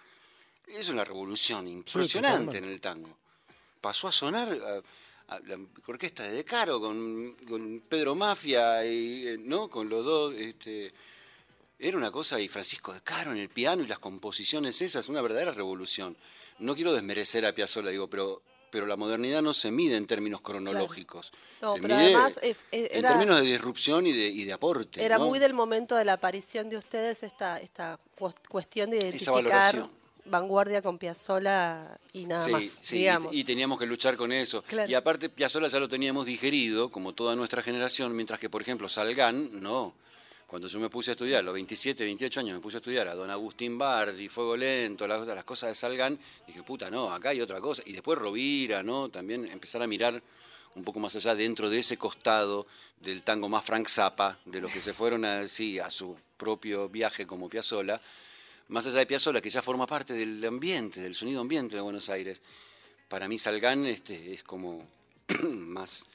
[0.67, 3.17] Es una revolución impresionante en el tango.
[3.79, 5.57] Pasó a sonar a, a la
[5.87, 10.93] orquesta de De Caro con, con Pedro Mafia y eh, no con los dos este,
[11.83, 15.21] era una cosa y Francisco De Caro en el piano y las composiciones esas una
[15.21, 16.15] verdadera revolución
[16.59, 18.41] no quiero desmerecer a Piazzolla digo pero
[18.71, 22.55] pero la modernidad no se mide en términos cronológicos No, se pero mide además, eh,
[22.71, 25.27] eh, en términos de disrupción y de, y de aporte Era ¿no?
[25.27, 29.33] muy del momento de la aparición de ustedes esta, esta cues- cuestión de Esa identificar
[29.33, 29.91] valoración.
[30.25, 33.35] vanguardia con Piazzolla y nada Sí, más, sí, y- digamos.
[33.35, 34.63] y, teníamos que luchar con eso.
[34.63, 34.89] Claro.
[34.89, 38.87] Y aparte, Piazzolla ya lo teníamos digerido, como toda nuestra generación, mientras que, por ejemplo,
[38.89, 39.93] Salgán, no.
[40.53, 43.07] Cuando yo me puse a estudiar, a los 27, 28 años, me puse a estudiar
[43.07, 47.41] a don Agustín Bardi, Fuego Lento, las, cosas de Salgán, dije, puta, no, acá hay
[47.41, 47.81] otra cosa.
[47.87, 49.09] Y después Rovira, ¿no?
[49.09, 50.21] También empezar a mirar
[50.75, 52.67] un poco más allá, dentro de ese costado
[53.01, 57.25] del tango más Frank Zappa, de los que se fueron así a su propio viaje
[57.25, 57.99] como Piazzolla,
[58.67, 62.09] más allá de Piazzolla, que ya forma parte del ambiente, del sonido ambiente de Buenos
[62.09, 62.43] Aires,
[63.09, 64.87] para mí Salgán este, es como
[65.49, 66.05] más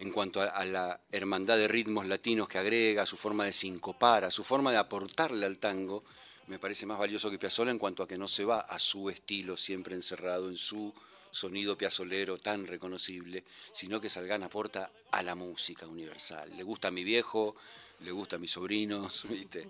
[0.00, 4.24] en cuanto a, la hermandad de ritmos latinos que agrega, a su forma de sincopar,
[4.24, 6.04] a su forma de aportarle al tango,
[6.46, 9.10] me parece más valioso que Piazzolla en cuanto a que no se va a su
[9.10, 10.92] estilo siempre encerrado en su
[11.30, 16.50] sonido piazolero tan reconocible, sino que Salgán aporta a la música universal.
[16.56, 17.54] Le gusta a mi viejo,
[18.00, 19.68] le gusta a mis sobrinos, ¿viste?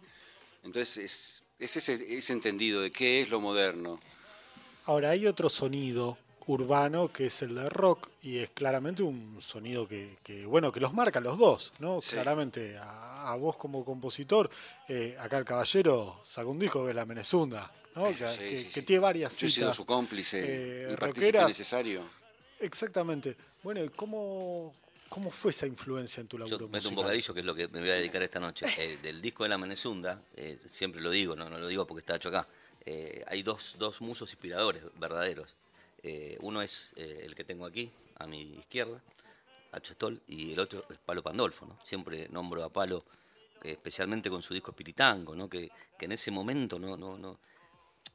[0.62, 0.96] Entonces
[1.58, 3.98] es, es ese entendido de qué es lo moderno.
[4.84, 6.16] Ahora hay otro sonido
[6.50, 10.80] urbano que es el de rock y es claramente un sonido que, que, bueno que
[10.80, 12.02] los marca a los dos, ¿no?
[12.02, 12.12] Sí.
[12.16, 14.50] Claramente a, a vos como compositor,
[14.88, 18.06] eh, acá el caballero sacó un disco que es la Menezunda, ¿no?
[18.16, 18.82] Que, Sí, que- sí, que sí.
[18.82, 19.76] tiene varias Yo he sido citas.
[19.76, 21.48] su cómplice eh, y partícipe rockeras.
[21.48, 22.04] necesario.
[22.58, 23.36] Exactamente.
[23.62, 24.74] Bueno, ¿y ¿cómo,
[25.08, 26.96] ¿cómo fue esa influencia en tu Yo laburo meto un musical?
[26.96, 28.66] bocadillo, que es lo que me voy a dedicar esta noche.
[28.78, 32.00] Eh, del disco de La Menezunda, eh, siempre lo digo, no, no lo digo porque
[32.00, 32.46] está hecho acá.
[32.86, 35.54] eh, hay dos, dos musos inspiradores verdaderos.
[36.02, 39.02] Eh, uno es eh, el que tengo aquí, a mi izquierda,
[39.72, 41.66] Hacho Stoll, y el otro es Palo Pandolfo.
[41.66, 41.78] ¿no?
[41.84, 43.04] Siempre nombro a Palo,
[43.62, 45.48] eh, especialmente con su disco Espiritango, ¿no?
[45.48, 47.38] que, que en ese momento no, no, no,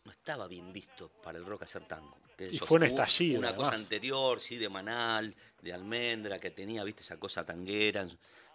[0.03, 2.17] no estaba bien visto para el rock hacer tango.
[2.37, 6.83] Que Y fue un estallido, Una cosa anterior, sí, de Manal, de Almendra, que tenía,
[6.83, 8.07] viste, esa cosa tanguera.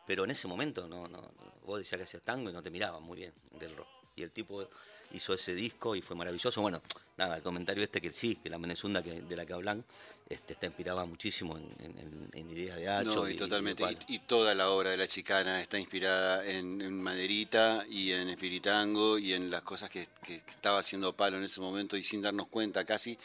[0.06, 1.32] Pero en ese momento no, no,
[1.64, 3.88] vos decías que hacías tango y no te miraban muy bien del rock.
[4.16, 4.68] Y el tipo
[5.12, 6.60] hizo ese disco y fue maravilloso.
[6.60, 6.82] Bueno,
[7.16, 9.84] nada, el comentario este que sí, que la Menezunda que, de la que hablan,
[10.28, 13.14] este, está inspiraba muchísimo en, en- en- en ideas de Hacho.
[13.16, 13.84] No, y, totalmente.
[14.08, 18.28] Y, y toda la obra de la chicana está inspirada en, en Maderita y en
[18.28, 22.02] Espiritango y en las cosas que, que- que estaba haciendo Palo en ese momento y
[22.02, 23.18] sin darnos cuenta casi,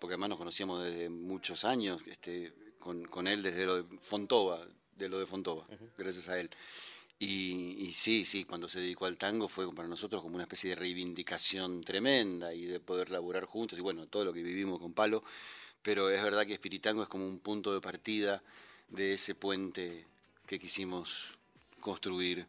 [0.00, 4.60] porque además nos conocíamos desde muchos años este, con, con él desde lo de Fontova,
[4.96, 5.64] de lo de Fontova,
[5.98, 6.48] gracias a él.
[7.24, 10.74] Y, sí, sí, cuando se dedicó al tango fue para nosotros como una especie de
[10.74, 15.22] reivindicación tremenda y de poder laburar juntos y bueno, todo lo que vivimos con Palo,
[15.82, 18.42] pero es verdad que Espiritango es como un punto de partida
[18.88, 20.04] de ese puente
[20.48, 21.38] que quisimos
[21.80, 22.44] construir.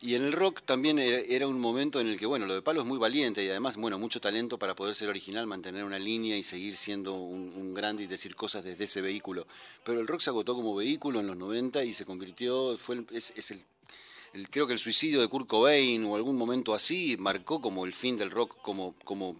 [0.00, 2.80] Y en el rock también era, un momento en el que, bueno, lo de Palo
[2.80, 6.38] es muy valiente y además, bueno, mucho talento para poder ser original, mantener una línea
[6.38, 9.46] y seguir siendo un, grande y decir cosas desde ese vehículo.
[9.84, 13.34] Pero el rock se agotó como vehículo en los 90 y se convirtió, fue es,
[13.36, 13.62] es el,
[14.32, 17.92] el- creo que el suicidio de Kurt Cobain o algún momento así marcó como el
[17.92, 19.36] fin del rock como, como,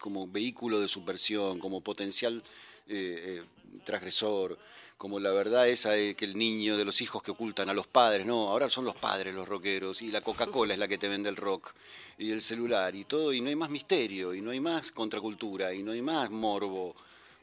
[0.00, 2.42] como vehículo de subversión, como potencial
[2.88, 4.58] eh, eh, transgresor,
[4.96, 7.86] como la verdad esa de que el niño de los hijos que ocultan a los
[7.86, 11.08] padres, no, ahora son los padres los rockeros y la Coca-Cola es la que te
[11.08, 11.72] vende el rock
[12.18, 15.72] y el celular y todo y no hay más misterio y no hay más contracultura
[15.74, 16.96] y no hay más morbo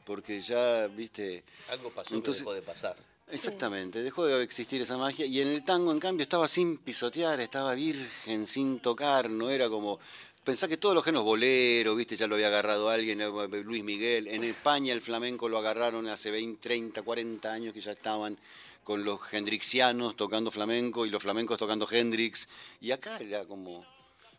[0.04, 2.96] porque ya, viste, Algo pasó Entonces- que dejó de pasar.
[3.28, 7.40] Exactamente, dejó de existir esa magia y en el tango en cambio estaba sin pisotear,
[7.40, 9.98] estaba virgen, sin tocar, no era como...
[10.44, 13.28] Pensá que todos los géneros boleros, viste, ya lo había agarrado alguien, eh,
[13.64, 17.90] Luis Miguel, en España el flamenco lo agarraron hace 20, 30, 40 años que ya
[17.90, 18.38] estaban
[18.84, 22.48] con los hendrixianos tocando flamenco y los flamencos tocando Hendrix
[22.80, 23.84] y acá era como...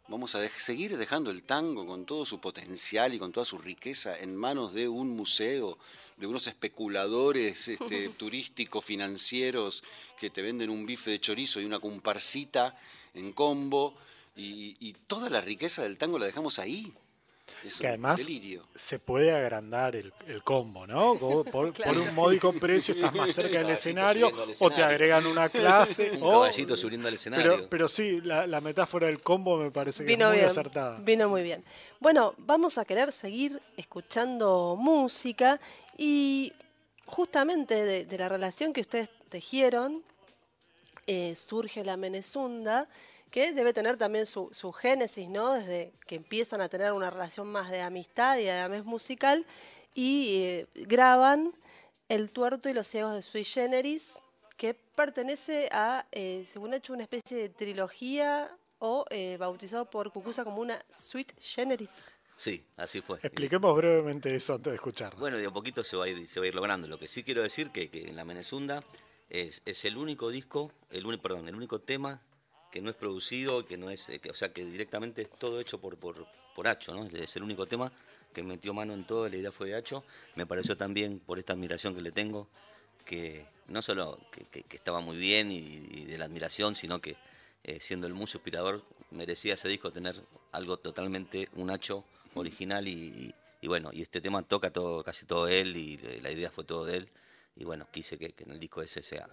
[0.08, 4.18] Vamos a seguir dejando el tango con todo su potencial y con toda su riqueza
[4.18, 5.78] en manos de un museo,
[6.18, 9.84] de unos especuladores este, turísticos, financieros,
[10.20, 12.76] que te venden un bife de chorizo y una comparsita
[13.14, 13.96] en combo,
[14.36, 16.94] y, y toda la riqueza del tango la dejamos ahí.
[17.64, 18.64] Es Que además delirio.
[18.76, 21.16] se puede agrandar el, el combo, ¿no?
[21.52, 26.12] Por, por un módico precio estás más cerca del escenario o te agregan una clase
[26.18, 26.32] Un o...
[26.32, 27.56] caballito subiendo al escenario.
[27.56, 30.48] Pero, pero sí, la, la metáfora del combo me parece que Vino es muy bien.
[30.50, 31.00] acertada.
[31.00, 31.64] Vino muy bien.
[32.00, 35.60] Bueno, vamos a querer seguir escuchando música
[35.98, 36.54] y
[37.06, 40.04] justamente de, de la relación que ustedes tejieron
[41.08, 42.88] eh, surge la Menezunda,
[43.32, 45.54] que debe tener también su, su génesis, ¿no?
[45.54, 49.46] Desde que empiezan a tener una relación más de amistad y además musical
[49.94, 51.54] y eh, graban
[52.10, 54.14] El tuerto y los ciegos de Sui Generis,
[54.56, 60.44] que pertenece a, eh, según hecho, una especie de trilogía o eh, bautizado por Cucusa
[60.44, 62.06] como una Sweet Generis.
[62.38, 63.18] Sí, así fue.
[63.24, 65.16] Expliquemos brevemente eso antes de escuchar.
[65.18, 66.88] Bueno, de a poquito se va a ir, se va a ir logrando.
[66.88, 68.84] Lo que sí quiero decir que, que en la Menezunda
[69.30, 72.22] es, es el único disco, el único, perdón, el único tema
[72.72, 75.60] que no es producido, que no es, eh, que- o sea, que directamente es todo
[75.60, 77.06] hecho por, por, por Hacho, ¿no?
[77.06, 77.92] Es el único tema
[78.34, 80.04] que metió mano en todo, la idea fue de Hacho.
[80.36, 82.48] Me pareció también por esta admiración que le tengo,
[83.06, 87.16] que no solo que, estaba muy bien y, de la admiración, sino que
[87.64, 92.04] eh, siendo el muso inspirador merecía ese disco tener algo totalmente un Hacho
[92.36, 96.52] original y, bueno, y este tema toca todo, casi todo él y eh, la idea
[96.52, 97.10] fue todo de él
[97.56, 99.28] y bueno, quise que en el disco ese sea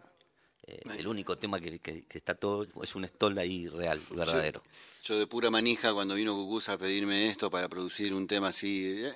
[0.66, 4.62] eh, el único tema que, que- que está todo, es un stall ahí real, verdadero.
[5.04, 8.84] Yo de pura manija, cuando vino Cucusa a pedirme esto para producir un tema así,
[9.04, 9.12] eh,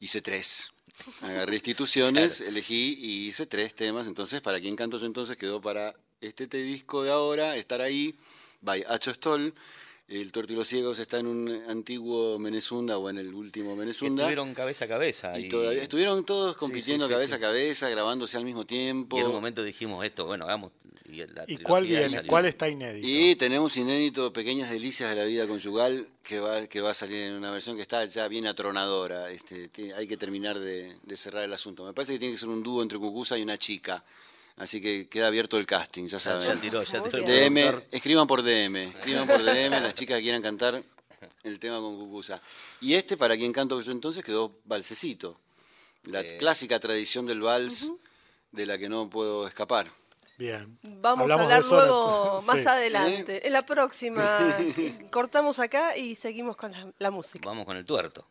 [0.00, 0.70] hice tres.
[1.22, 4.06] Agarré instituciones, elegí y hice tres temas.
[4.06, 8.16] Entonces, para quien canto yo entonces quedó para este te disco de ahora, estar ahí,
[8.62, 9.54] by Hacho Stoll.
[10.08, 14.22] El Tuerto y los Ciegos está en un antiguo Menezunda o en el último Menezunda.
[14.22, 15.38] estuvieron cabeza a cabeza.
[15.38, 17.44] Y todavía estuvieron todos compitiendo sí, sí, cabeza sí.
[17.44, 19.18] a cabeza, grabándose al mismo tiempo.
[19.18, 20.72] Y en un momento dijimos esto, bueno, hagamos.
[21.10, 22.08] Y, la ¿Y cuál viene?
[22.10, 22.26] salió.
[22.26, 23.06] ¿Cuál está inédito?
[23.06, 27.24] Y tenemos inédito Pequeñas Delicias de la Vida Conyugal, que va, que va a salir
[27.24, 29.30] en una versión que está ya bien atronadora.
[29.30, 31.84] Este, hay que terminar de, de cerrar el asunto.
[31.84, 34.02] Me parece que tiene que ser un dúo entre Cucusa y una chica.
[34.58, 36.46] Así que queda abierto el casting, ya saben.
[36.46, 40.22] ya tiró, ya tiró el DM, escriban por DM, escriban por DM las chicas que
[40.22, 40.82] quieran cantar
[41.44, 42.40] el tema con Cucusa.
[42.80, 45.38] Y este, para quien canto yo entonces, quedó Valsecito.
[46.04, 46.36] La Eh.
[46.38, 47.90] clásica tradición del vals
[48.52, 49.86] de la que no puedo escapar.
[50.38, 50.78] Bien.
[50.82, 52.68] Vamos Hablamos a hablar luego más Sí.
[52.68, 53.46] adelante.
[53.46, 54.38] En la próxima
[55.10, 57.48] cortamos acá y seguimos con la, la música.
[57.48, 58.24] Vamos con el tuerto.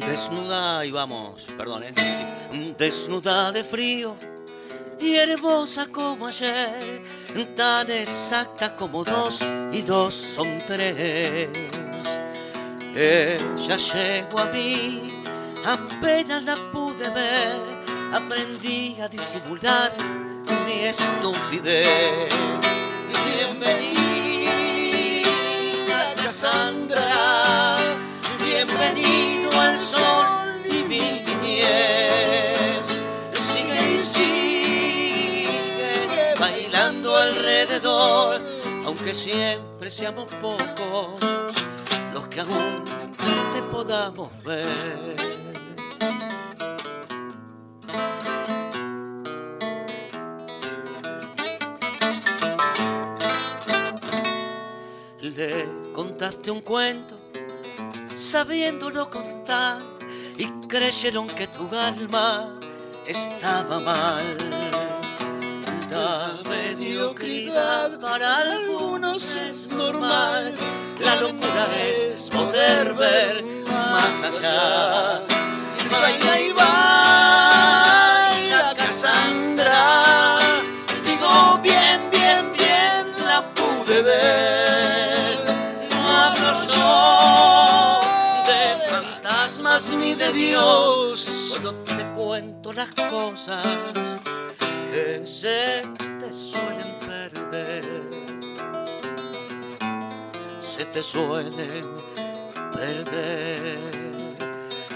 [0.00, 1.94] Desnuda y vamos, perdón, ¿eh?
[2.76, 4.16] Desnuda de frío
[5.00, 7.00] y hermosa como ayer,
[7.56, 9.40] tan exacta como dos
[9.72, 11.48] y dos son tres.
[12.94, 15.12] Ella llegó a mí,
[15.64, 17.60] apenas la pude ver,
[18.12, 19.92] aprendí a disimular
[20.66, 22.32] mi estupidez.
[23.36, 24.04] Bienvenida,
[26.16, 27.76] Cassandra,
[28.44, 31.24] bienvenido al sol y mi.
[33.50, 35.48] Sigue y sigue
[36.38, 38.40] bailando alrededor,
[38.84, 41.18] aunque siempre seamos pocos
[42.12, 42.84] los que aún
[43.54, 45.14] te podamos ver.
[55.20, 57.13] Le contaste un cuento,
[58.24, 59.82] sabiéndolo contar,
[60.38, 62.58] y creyeron que tu alma
[63.06, 64.36] estaba mal.
[65.90, 70.54] La mediocridad para algunos es normal,
[71.00, 75.22] la locura es poder ver más allá.
[75.84, 75.88] Y
[89.92, 93.64] ni de Dios, solo te cuento las cosas
[94.90, 95.82] que se
[96.18, 97.84] te suelen perder.
[100.60, 101.86] Se te suelen
[102.72, 103.78] perder.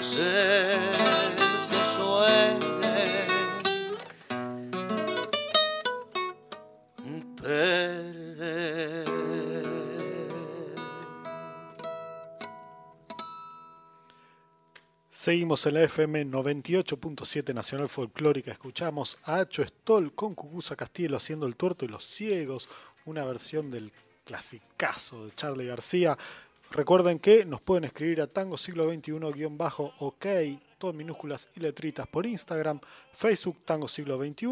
[0.01, 1.07] Se
[15.29, 18.51] Seguimos en la FM 98.7 Nacional Folclórica.
[18.51, 22.66] Escuchamos a Acho Stoll con Cucusa Castillo haciendo El Tuerto y los Ciegos,
[23.05, 23.93] una versión del
[24.24, 26.16] clasicazo de Charlie García.
[26.70, 30.26] Recuerden que nos pueden escribir a tango siglo XXI-ok
[30.79, 32.81] todo minúsculas y letritas por Instagram,
[33.12, 34.47] Facebook Tango Siglo XXI.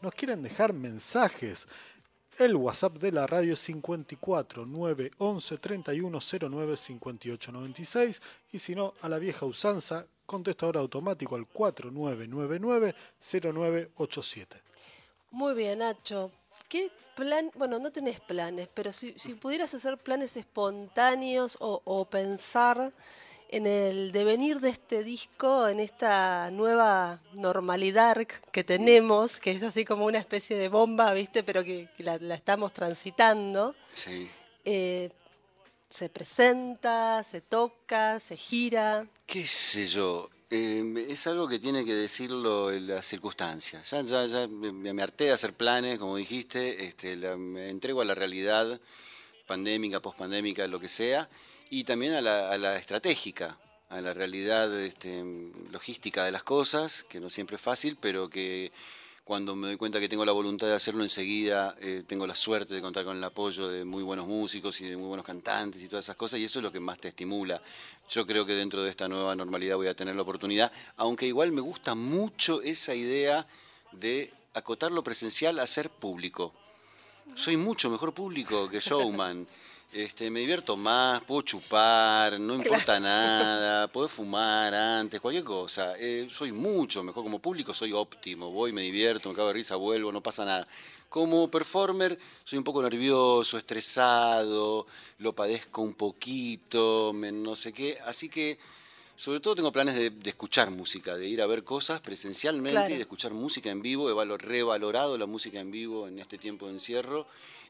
[0.00, 1.66] Nos quieren dejar mensajes.
[2.38, 6.18] El WhatsApp de la radio es 54 911 31
[6.48, 8.22] 09 58 96
[8.52, 14.62] y si no, a la vieja usanza, contestador automático al 4999 0987.
[15.32, 16.30] Muy bien, Nacho.
[16.68, 17.50] ¿Qué plan?
[17.56, 22.92] Bueno, no tenés planes, pero si, si pudieras hacer planes espontáneos o, o pensar
[23.48, 28.16] en el devenir de este disco, en esta nueva normalidad
[28.52, 31.42] que tenemos, que es así como una especie de bomba, ¿viste?
[31.42, 33.74] Pero que, que la, la estamos transitando.
[33.94, 34.30] Sí.
[34.64, 35.10] Eh,
[35.90, 39.06] se presenta, se toca, se gira.
[39.26, 40.30] ¿Qué sé yo?
[40.48, 43.90] Eh, es algo que tiene que decirlo las circunstancias.
[43.90, 48.04] Ya, ya, ya me, me harté de hacer planes, como dijiste, este, me entrego a
[48.04, 48.80] la realidad
[49.46, 51.28] pandémica, pospandémica, lo que sea,
[51.70, 55.24] y también a la, a la estratégica, a la realidad este,
[55.70, 58.70] logística de las cosas, que no siempre es fácil, pero que
[59.24, 62.74] cuando me doy cuenta que tengo la voluntad de hacerlo enseguida, eh, tengo la suerte
[62.74, 65.88] de contar con el apoyo de muy buenos músicos y de muy buenos cantantes y
[65.88, 67.62] todas esas cosas, y eso es lo que más te estimula.
[68.08, 71.52] Yo creo que dentro de esta nueva normalidad voy a tener la oportunidad, aunque igual
[71.52, 73.46] me gusta mucho esa idea
[73.92, 76.52] de acotar lo presencial a ser público.
[77.36, 79.46] Soy mucho mejor público que showman.
[79.92, 85.94] Este, me divierto más, puedo chupar, no importa nada, puedo fumar antes, cualquier cosa.
[85.98, 89.74] Eh, soy mucho mejor como público, soy óptimo, voy, me divierto, me cago de risa,
[89.74, 90.68] vuelvo, no pasa nada.
[91.08, 94.86] Como performer soy un poco nervioso, estresado,
[95.18, 98.58] lo padezco un poquito, me- no sé qué, así que
[99.16, 102.90] sobre todo tengo planes de, de escuchar música, de ir a ver cosas presencialmente Claro.
[102.90, 104.08] y de escuchar música en vivo.
[104.08, 107.26] He valo- revalorado la música en vivo en este tiempo de encierro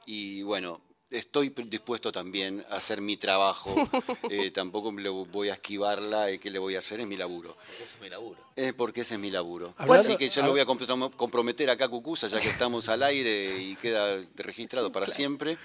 [0.06, 0.80] y bueno,
[1.10, 3.74] estoy dispuesto también a hacer mi trabajo.
[4.30, 7.00] Eh, tampoco me lo voy a esquivarla, eh, ¿qué le voy a hacer?
[7.00, 7.56] Es mi laburo.
[7.74, 8.38] Ese es mi laburo.
[8.54, 9.74] Eh, porque ese es mi laburo.
[9.76, 12.88] Hablando- Así que yo lo voy a comprom- comprometer acá a Cucusa, ya que estamos
[12.88, 15.58] al aire y queda registrado para siempre,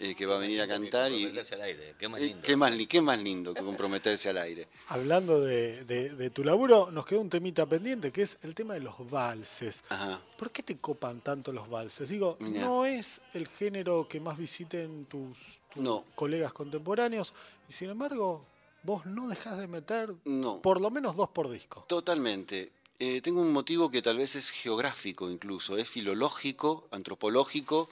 [0.00, 1.22] eh, que va a venir a cantar y...
[1.24, 2.42] Comprometerse al aire, qué más eh, lindo.
[2.42, 4.66] ¿Qué más, li- qué más lindo que comprometerse al aire?
[4.88, 8.74] Hablando de, de- de tu laburo, nos quedó un temita pendiente que es el tema
[8.74, 9.84] de los valses.
[9.90, 10.20] Ajá.
[10.38, 12.08] ¿Por qué te copan tanto los valses?
[12.08, 12.62] Digo, Mirá.
[12.62, 15.36] no es el género que más visiten tus,
[15.74, 16.04] tus No.
[16.14, 17.34] colegas contemporáneos
[17.68, 18.46] y sin embargo
[18.82, 20.62] vos no dejás de meter No.
[20.62, 21.84] por lo menos dos por disco.
[21.86, 22.72] Totalmente.
[22.98, 27.88] Eh, tengo un motivo que tal vez es geográfico incluso, es filológico, antropológico,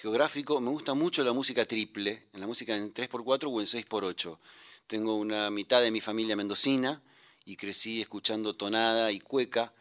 [0.00, 0.60] geográfico.
[0.60, 4.38] Me gusta mucho la música triple, en la música en 3x4 o en 6x8.
[4.86, 7.02] Tengo una mitad de mi familia mendocina
[7.44, 9.72] y crecí escuchando tonada y cueca.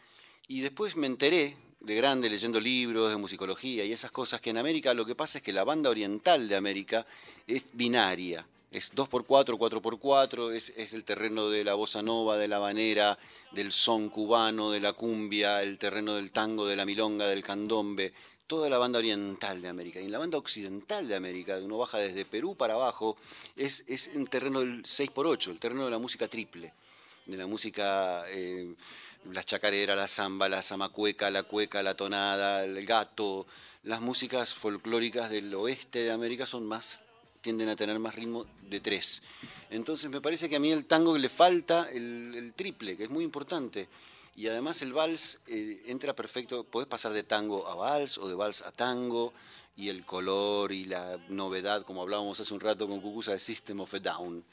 [0.48, 4.58] Y después me enteré de grande leyendo libros de musicología y esas cosas que en
[4.58, 7.06] América lo que pasa es que la banda oriental de América
[7.48, 8.46] es binaria.
[8.72, 13.18] Es 2x4, 4x4, es, es el terreno de la bossa nova, de la habanera,
[13.52, 18.14] del son cubano, de la cumbia, el terreno del tango, de la milonga, del candombe,
[18.50, 20.02] toda la banda oriental de América.
[20.02, 23.16] Y en la banda occidental de América, uno baja desde Perú para abajo,
[23.56, 26.74] es, es un terreno del 6x8, el terreno de la música triple
[27.28, 28.74] de la música, eh,
[29.32, 33.46] la chacarera, la samba, la zamacueca, la cueca, la tonada, el gato,
[33.84, 37.02] las músicas folclóricas del oeste de América son más,
[37.42, 39.22] tienden a tener más ritmo de tres.
[39.70, 43.24] Entonces me parece que a mí el tango le falta el triple, que es muy
[43.24, 43.88] importante.
[44.40, 48.36] Y además el vals eh, entra perfecto, podés pasar de tango a vals o de
[48.36, 49.34] vals a tango,
[49.76, 53.82] y el color y la novedad, como hablábamos hace un rato con Cucusa, de System
[53.82, 54.46] of a Down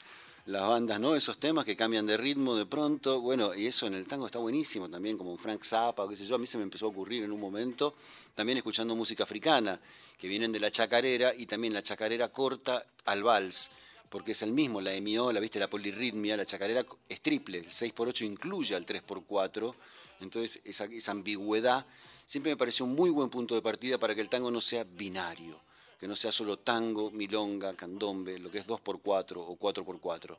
[0.47, 1.15] las bandas, ¿no?
[1.15, 4.39] Esos temas que cambian de ritmo de pronto, bueno, y eso en el tango está
[4.39, 6.89] buenísimo también, como Frank Zappa o qué sé yo, a mí se me empezó a
[6.89, 7.95] ocurrir en un momento,
[8.35, 9.79] también escuchando música africana,
[10.17, 13.71] que vienen de la chacarera y también la chacarera corta al vals,
[14.09, 18.25] porque es el mismo, la emiola, viste, la polirritmia, la chacarera es triple, el 6x8
[18.25, 19.73] incluye al 3x4,
[20.21, 21.85] entonces esa, esa ambigüedad
[22.25, 24.83] siempre me pareció un muy buen punto de partida para que el tango no sea
[24.83, 25.59] binario
[25.99, 30.37] que no sea solo tango, milonga, candombe, lo que es 2x4 o 4x4.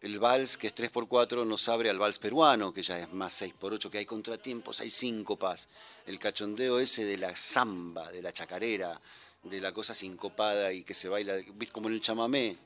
[0.00, 3.90] El vals, que es 3x4, nos abre al vals peruano, que ya es más 6x8,
[3.90, 5.68] que hay contratiempos, hay síncopas.
[6.06, 8.98] El cachondeo ese de la samba, de la chacarera,
[9.42, 11.34] de la cosa sincopada y que se baila,
[11.72, 12.56] como en el chamamé.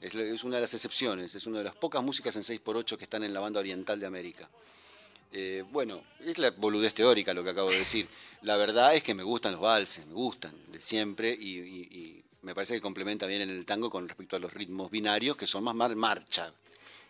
[0.00, 3.04] Es, es una de las excepciones, es una de las pocas músicas en 6x8 que
[3.04, 4.48] están en la banda oriental de América.
[5.32, 8.08] Eh, bueno, es la boludez teórica lo que acabo de decir.
[8.42, 12.74] La verdad es que me gustan los valses, me gustan de siempre y me parece
[12.74, 15.74] que complementa bien en el tango con respecto a los ritmos binarios que son más
[15.74, 16.52] mar- marcha,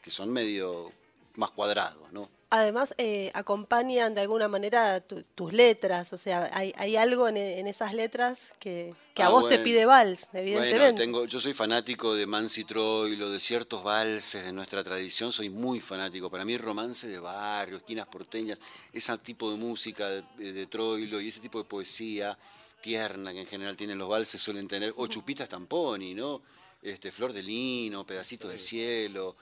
[0.03, 0.91] que son medio
[1.37, 2.29] más cuadrados, ¿no?
[2.51, 7.37] Además, eh, acompañan de alguna manera tu- tus letras, o sea, hay, hay algo en,
[7.37, 9.65] en esas letras que, que a Ah, vos te bueno.
[9.65, 11.03] pide vals, Bueno, evidentemente.
[11.03, 15.79] tengo, yo soy fanático de Mansi Troilo, de ciertos valses de nuestra tradición, soy muy
[15.81, 16.31] fanático.
[16.31, 18.59] Para mí romance de barrio, esquinas porteñas,
[18.95, 20.23] ese tipo de música de,
[20.53, 22.39] de Troilo y ese tipo de poesía
[22.81, 26.41] tierna que en general tienen los valses suelen tener, o Chupitas Tamponi, ¿no?
[26.81, 29.37] Este, Flor de Lino, Pedacito de Cielo.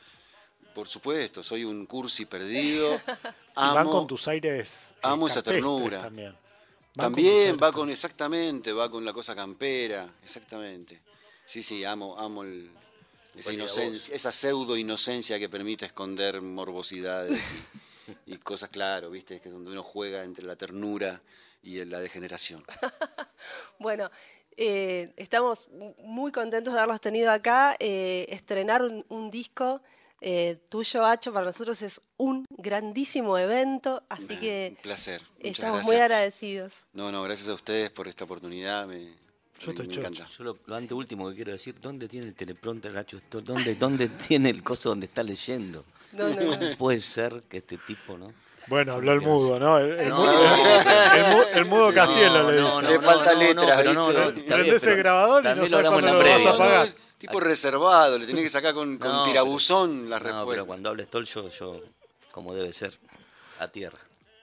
[0.77, 3.01] Por supuesto, soy un cursi perdido.
[3.59, 4.91] Y van Amo- con tus aires.
[4.97, 5.99] eh, amo esa ternura.
[6.03, 6.33] También.
[6.33, 11.01] Van También va con, exactamente, va con la cosa campera, exactamente.
[11.47, 12.71] Sí, sí, amo, amo el-
[13.35, 17.43] esa, inocencia, esa pseudo inocencia que permite esconder morbosidades
[18.27, 21.23] y, y cosas, claro, viste, que es donde uno juega entre la ternura
[21.63, 22.63] y la degeneración.
[23.79, 24.11] Bueno,
[24.59, 25.69] eh, estamos
[26.05, 27.75] muy contentos de haberlos tenido acá.
[27.79, 29.81] eh, estrenar un, un disco
[30.21, 35.77] eh, tuyo, Hacho, para nosotros es un grandísimo evento, así Nah, que Un placer, estamos
[35.79, 35.87] gracias.
[35.87, 36.73] muy agradecidos.
[36.95, 39.05] No, no, gracias a ustedes por esta oportunidad, me,
[39.61, 40.25] Yo me- te me encanta.
[40.27, 43.19] Yo lo, lo anteúltimo que quiero decir, ¿dónde tiene el teleprompter, Nacho?
[43.31, 45.85] ¿Dónde, ¿Dónde tiene el coso donde está leyendo?
[46.13, 46.77] No, no, no.
[46.79, 48.33] Puede ser que este tipo, ¿no?
[48.69, 49.79] Bueno, habló el mudo, ¿no?
[49.79, 52.69] El, el No, mudo, no, el mu- el mudo Castielo le dice.
[52.69, 54.43] no, Le no, falta no, letra, no, pero no, ¿viste?
[54.55, 56.45] Prendés el grabador y no sabes cuándo lo vas a previa.
[56.47, 56.89] No, no, pagar.
[57.19, 61.05] Tipo reservado, le tenés que sacar con, con No, tirabuzón las No, pero cuando hable
[61.05, 61.73] Stoll yo, yo,
[62.33, 62.99] como debe ser,
[63.59, 63.99] a tierra.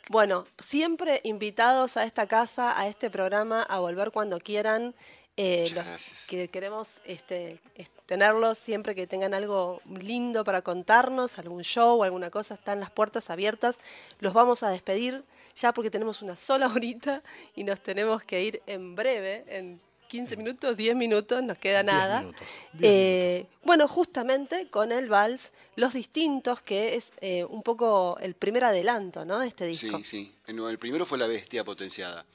[0.10, 4.94] Bueno, siempre invitados a esta casa, a este programa, a volver cuando quieran.
[5.38, 6.28] Eh, los gracias.
[6.28, 12.30] Que queremos este, es- tenerlos siempre que tengan algo lindo para contarnos, algún show, alguna
[12.30, 13.78] cosa, están las puertas abiertas.
[14.20, 15.24] Los vamos a despedir
[15.56, 17.22] ya porque tenemos una sola horita
[17.56, 21.86] y nos tenemos que ir en breve, en 15 minutos, 10 minutos, nos queda 10
[21.94, 22.20] nada.
[22.22, 28.18] minutos, 10 Eh, bueno, justamente con el vals, Los Distintos, que es eh, un poco
[28.22, 29.40] el primer adelanto ¿no?
[29.40, 29.98] de este disco.
[30.00, 30.36] Sí, sí.
[30.48, 32.26] El primero fue la bestia potenciada.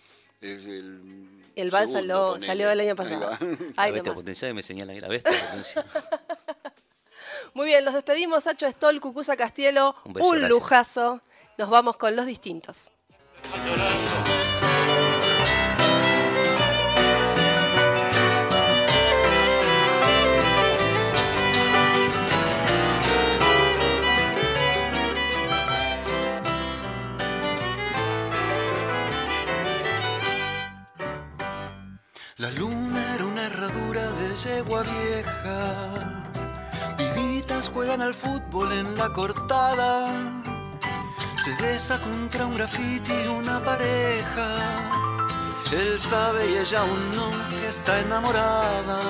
[0.40, 3.30] Es el El vals salió, el año Ahí pasado.
[3.40, 4.14] La bestia nomás.
[4.14, 5.86] potenciada y me señala ahí la bestia potenciada.
[7.54, 9.96] Muy bien, los despedimos, Sacho Stoll, Cucusa Castielo.
[10.04, 10.50] Un Un, beso, gracias.
[10.50, 11.20] lujazo.
[11.56, 12.90] Nos vamos con los distintos.
[32.38, 36.22] La luna era una herradura de yegua vieja.
[36.96, 40.06] Vivitas juegan al fútbol en la cortada.
[41.36, 44.46] Se besa contra un grafiti una pareja.
[45.72, 49.00] Él sabe y ella aún no que está enamorada.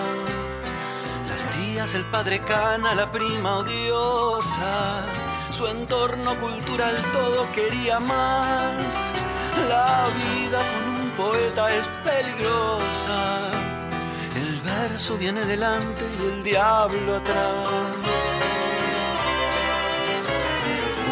[1.29, 5.05] Las tías, el padre cana, la prima odiosa.
[5.51, 9.13] Su entorno cultural todo quería más.
[9.69, 10.88] La vida con
[11.19, 13.51] poeta es peligrosa.
[14.41, 18.31] El verso viene delante y el diablo atrás.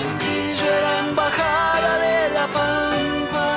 [0.02, 3.50] Un grillo era embajada de la pampa,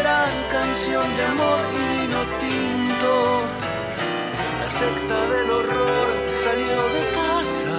[0.00, 3.12] eran canción de amor y vino tinto.
[4.62, 6.08] La secta del horror
[6.44, 7.76] salió de casa.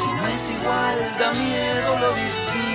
[0.00, 2.67] Si no es igual, da miedo lo distinto.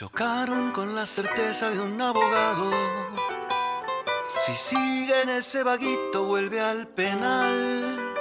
[0.00, 2.70] Chocaron con la certeza de un abogado.
[4.38, 8.14] Si sigue en ese vaguito, vuelve al penal.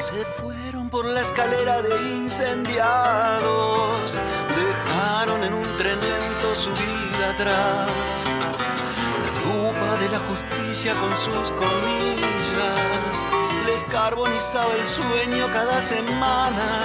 [0.00, 4.18] Se fueron por la escalera de incendiados.
[4.56, 8.24] Dejaron en un tren lento su vida atrás.
[9.22, 13.28] La lupa de la justicia con sus comillas.
[13.66, 16.82] Les carbonizaba el sueño cada semana.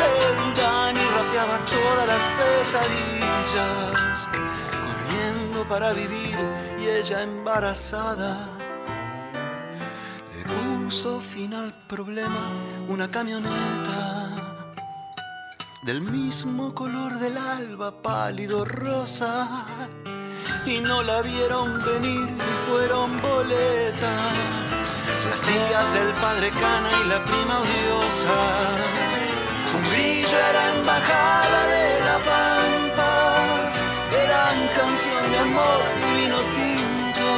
[0.00, 0.91] El Dani
[1.32, 4.28] todas las pesadillas.
[4.84, 6.36] Corriendo para vivir
[6.78, 8.48] y ella embarazada.
[10.34, 12.48] Le puso fin al problema
[12.88, 14.30] una camioneta
[15.84, 19.64] del mismo color del alba, pálido rosa.
[20.66, 24.12] Y no la vieron venir y fueron boleta.
[25.28, 29.11] Las tías, el padre cana y la prima odiosa.
[30.22, 33.14] Un grillo era embajada de la pampa.
[34.24, 37.28] Eran canción de amor y vino tinto.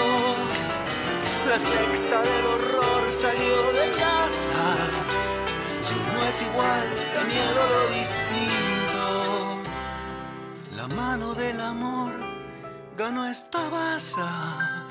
[1.49, 4.65] La secta del horror salió de casa.
[5.81, 9.05] Si no es igual, da miedo lo distinto.
[10.77, 12.15] La mano del amor
[12.99, 14.91] ganó esta baza.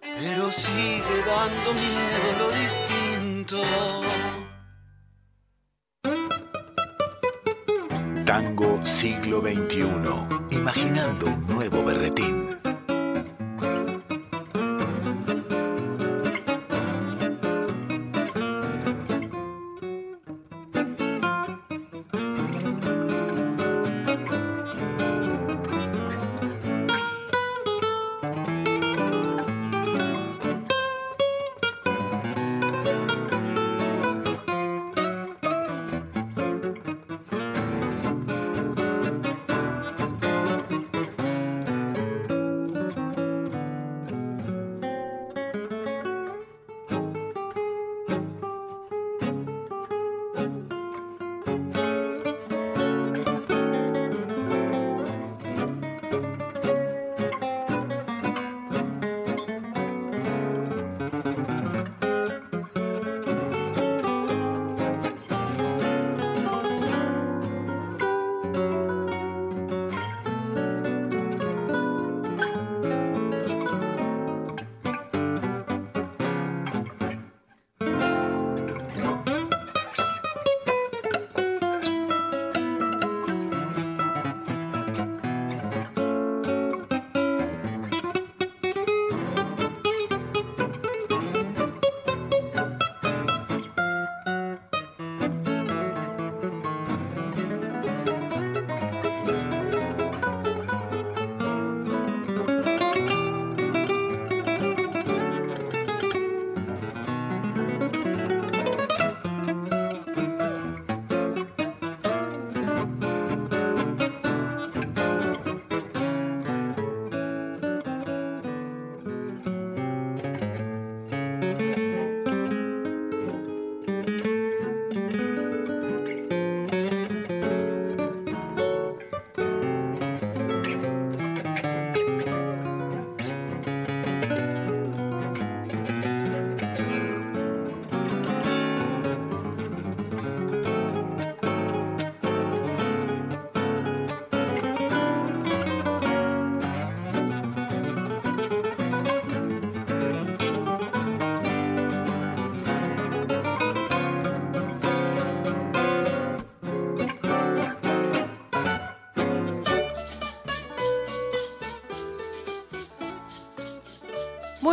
[0.00, 4.41] Pero sigue dando miedo lo distinto.
[8.32, 10.56] Tango siglo XXI.
[10.56, 12.41] Imaginando un nuevo berretín.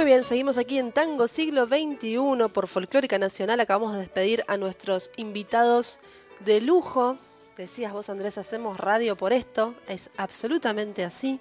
[0.10, 2.18] Bien, seguimos aquí en Tango Siglo XXI
[2.52, 3.60] por Folclórica Nacional.
[3.60, 6.00] Acabamos de despedir a nuestros invitados
[6.40, 7.16] de lujo.
[7.56, 9.76] Decías vos, Andrés, hacemos radio por esto.
[9.88, 11.40] Es absolutamente así.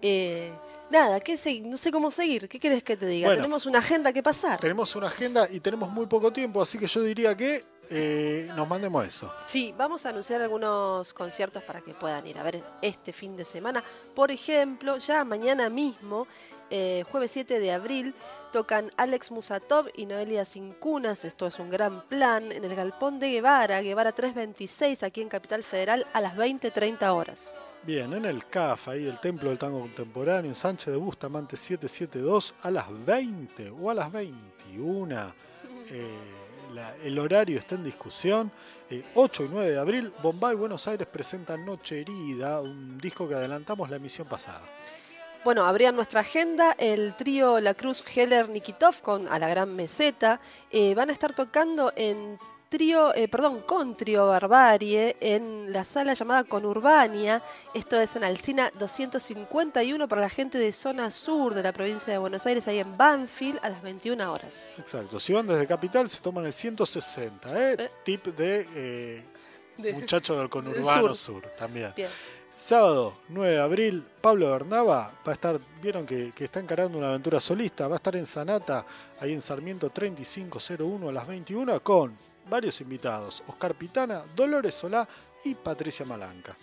[0.00, 0.52] Eh,
[0.90, 2.48] nada, ¿qué no sé cómo seguir.
[2.48, 3.26] ¿Qué quieres que te diga?
[3.26, 3.42] Bueno.
[3.42, 4.60] Tenemos una agenda que pasar.
[4.60, 7.64] Tenemos una agenda y tenemos muy poco tiempo, así que yo diría que
[7.94, 9.30] eh, nos mandemos eso.
[9.44, 13.44] Sí, vamos a anunciar algunos conciertos para que puedan ir a ver este fin de
[13.44, 13.84] semana.
[14.14, 16.26] Por ejemplo, ya mañana mismo,
[16.74, 18.14] eh, jueves 7 de abril,
[18.50, 21.24] tocan Alex Musatov y Noelia Cincunas.
[21.26, 25.62] Esto es un gran plan en el Galpón de Guevara, Guevara 326, aquí en Capital
[25.62, 27.62] Federal, a las 20-30 horas.
[27.84, 32.54] Bien, en el CAF, ahí el Templo del Tango Contemporáneo, en Sánchez de Bustamante 772,
[32.62, 35.34] a las 20 o a las 21.
[35.90, 36.06] eh,
[36.72, 38.50] la- el horario está en discusión.
[38.88, 43.34] Eh, 8 y 9 de abril, Bombay Buenos Aires presenta Noche Herida, un disco que
[43.34, 44.62] adelantamos la emisión pasada.
[45.44, 50.40] Bueno, abrían nuestra agenda el trío La Cruz Heller Nikitov con A la Gran Meseta.
[50.70, 52.38] Eh, van a estar tocando en
[52.68, 57.42] trío, eh, perdón, con trío Barbarie en la sala llamada Conurbania.
[57.74, 62.18] Esto es en Alcina 251 para la gente de zona sur de la provincia de
[62.20, 64.72] Buenos Aires, ahí en Banfield, a las 21 horas.
[64.78, 67.76] Exacto, si van desde Capital se toman el 160, ¿eh?
[67.80, 67.90] Eh.
[68.04, 69.24] tip de, eh,
[69.76, 71.42] De- muchacho del conurbano sur.
[71.42, 71.46] sur.
[71.58, 71.92] también.
[71.96, 72.08] Bien.
[72.54, 77.40] Sábado 9 de abril, Pablo Bernaba va a estar, vieron que, está encarando una aventura
[77.40, 78.84] solista, va a estar en Sanata,
[79.20, 82.16] ahí en Sarmiento 3501 a las 21 con
[82.48, 85.08] varios invitados, Oscar Pitana, Dolores Solá
[85.44, 86.56] y Patricia Malanca.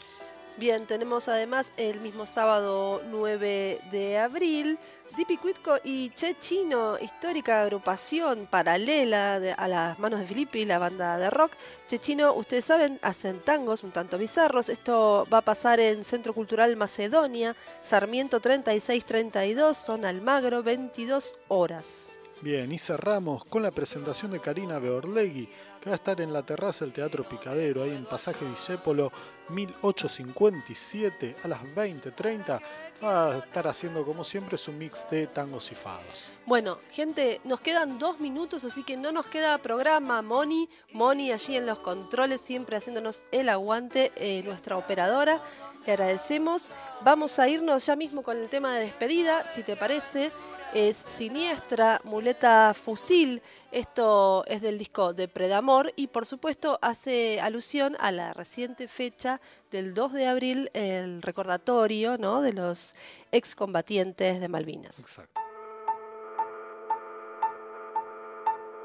[0.59, 4.77] Bien, tenemos además el mismo sábado 9 de abril,
[5.15, 11.17] Dipi Cuitco y Che Chino, histórica agrupación paralela a las manos de Filippi, la banda
[11.17, 11.53] de rock.
[11.87, 14.67] Che Chino, ustedes saben, hacen tangos un tanto bizarros.
[14.67, 22.11] Esto va a pasar en Centro Cultural Macedonia, Sarmiento 3632, zona Almagro, 22 horas.
[22.41, 25.49] Bien, y cerramos con la presentación de Karina Beorlegui
[25.81, 29.11] que va a estar en la terraza del Teatro Picadero, ahí en Pasaje Discépolo
[29.49, 32.61] 1857 a las 20.30.
[33.01, 36.27] Va a estar haciendo como siempre su mix de tangos y fados.
[36.45, 40.21] Bueno, gente, nos quedan dos minutos, así que no nos queda programa.
[40.21, 45.41] Moni, Moni allí en los controles, siempre haciéndonos el aguante, eh, nuestra operadora.
[45.85, 46.71] Le agradecemos.
[47.01, 50.31] Vamos a irnos ya mismo con el tema de despedida, si te parece
[50.73, 53.41] es Siniestra, Muleta Fusil.
[53.71, 59.39] Esto es del disco de Predamor y por supuesto hace alusión a la reciente fecha
[59.71, 62.41] del 2 de abril, el recordatorio ¿no?
[62.41, 62.95] de los
[63.31, 64.99] excombatientes de Malvinas.
[64.99, 65.41] Exacto.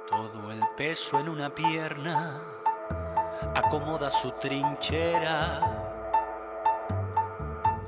[0.09, 2.43] Todo el peso en una pierna
[3.55, 5.81] acomoda su trinchera.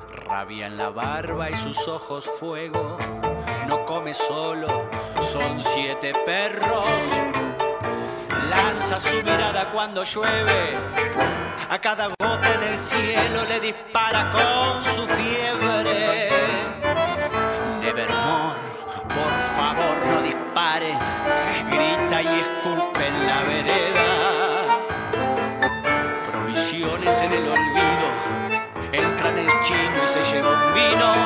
[0.09, 2.97] Rabia en la barba y sus ojos fuego
[3.87, 7.05] come solo, son siete perros.
[8.51, 10.77] Lanza su mirada cuando llueve,
[11.71, 16.31] a cada gota en el cielo le dispara con su fiebre.
[17.81, 18.59] Nevermore,
[19.09, 20.93] por favor no dispare,
[21.71, 24.09] grita y escupe en la vereda.
[26.31, 28.09] Provisiones en el olvido,
[28.93, 31.26] entra en el chino y se lleva un vino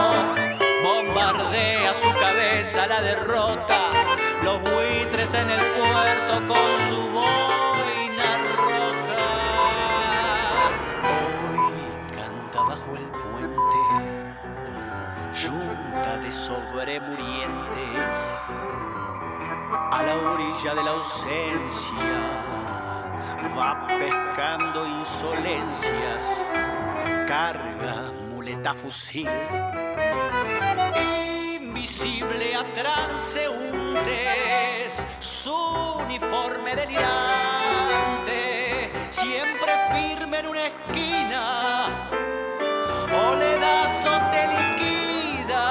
[2.73, 3.91] cabeza la derrota,
[4.45, 9.29] los buitres en el puerto con su boina roja.
[11.03, 11.59] Hoy
[12.14, 13.81] canta bajo el puente,
[15.35, 18.18] yunta de sobremurientes,
[19.91, 21.97] a la orilla de la ausencia,
[23.59, 26.47] va pescando insolencias,
[27.27, 29.29] carga muleta fusil
[31.91, 33.34] invisible a transeúntes,
[35.18, 35.53] su
[35.99, 37.11] uniforme delirante,
[39.11, 41.86] siempre firme en una esquina,
[43.12, 44.07] o le das
[44.55, 45.64] liquida,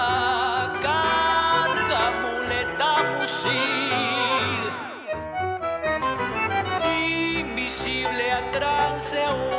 [0.81, 4.71] carga, muleta, fusil.
[7.39, 9.58] Invisible a transeúntes,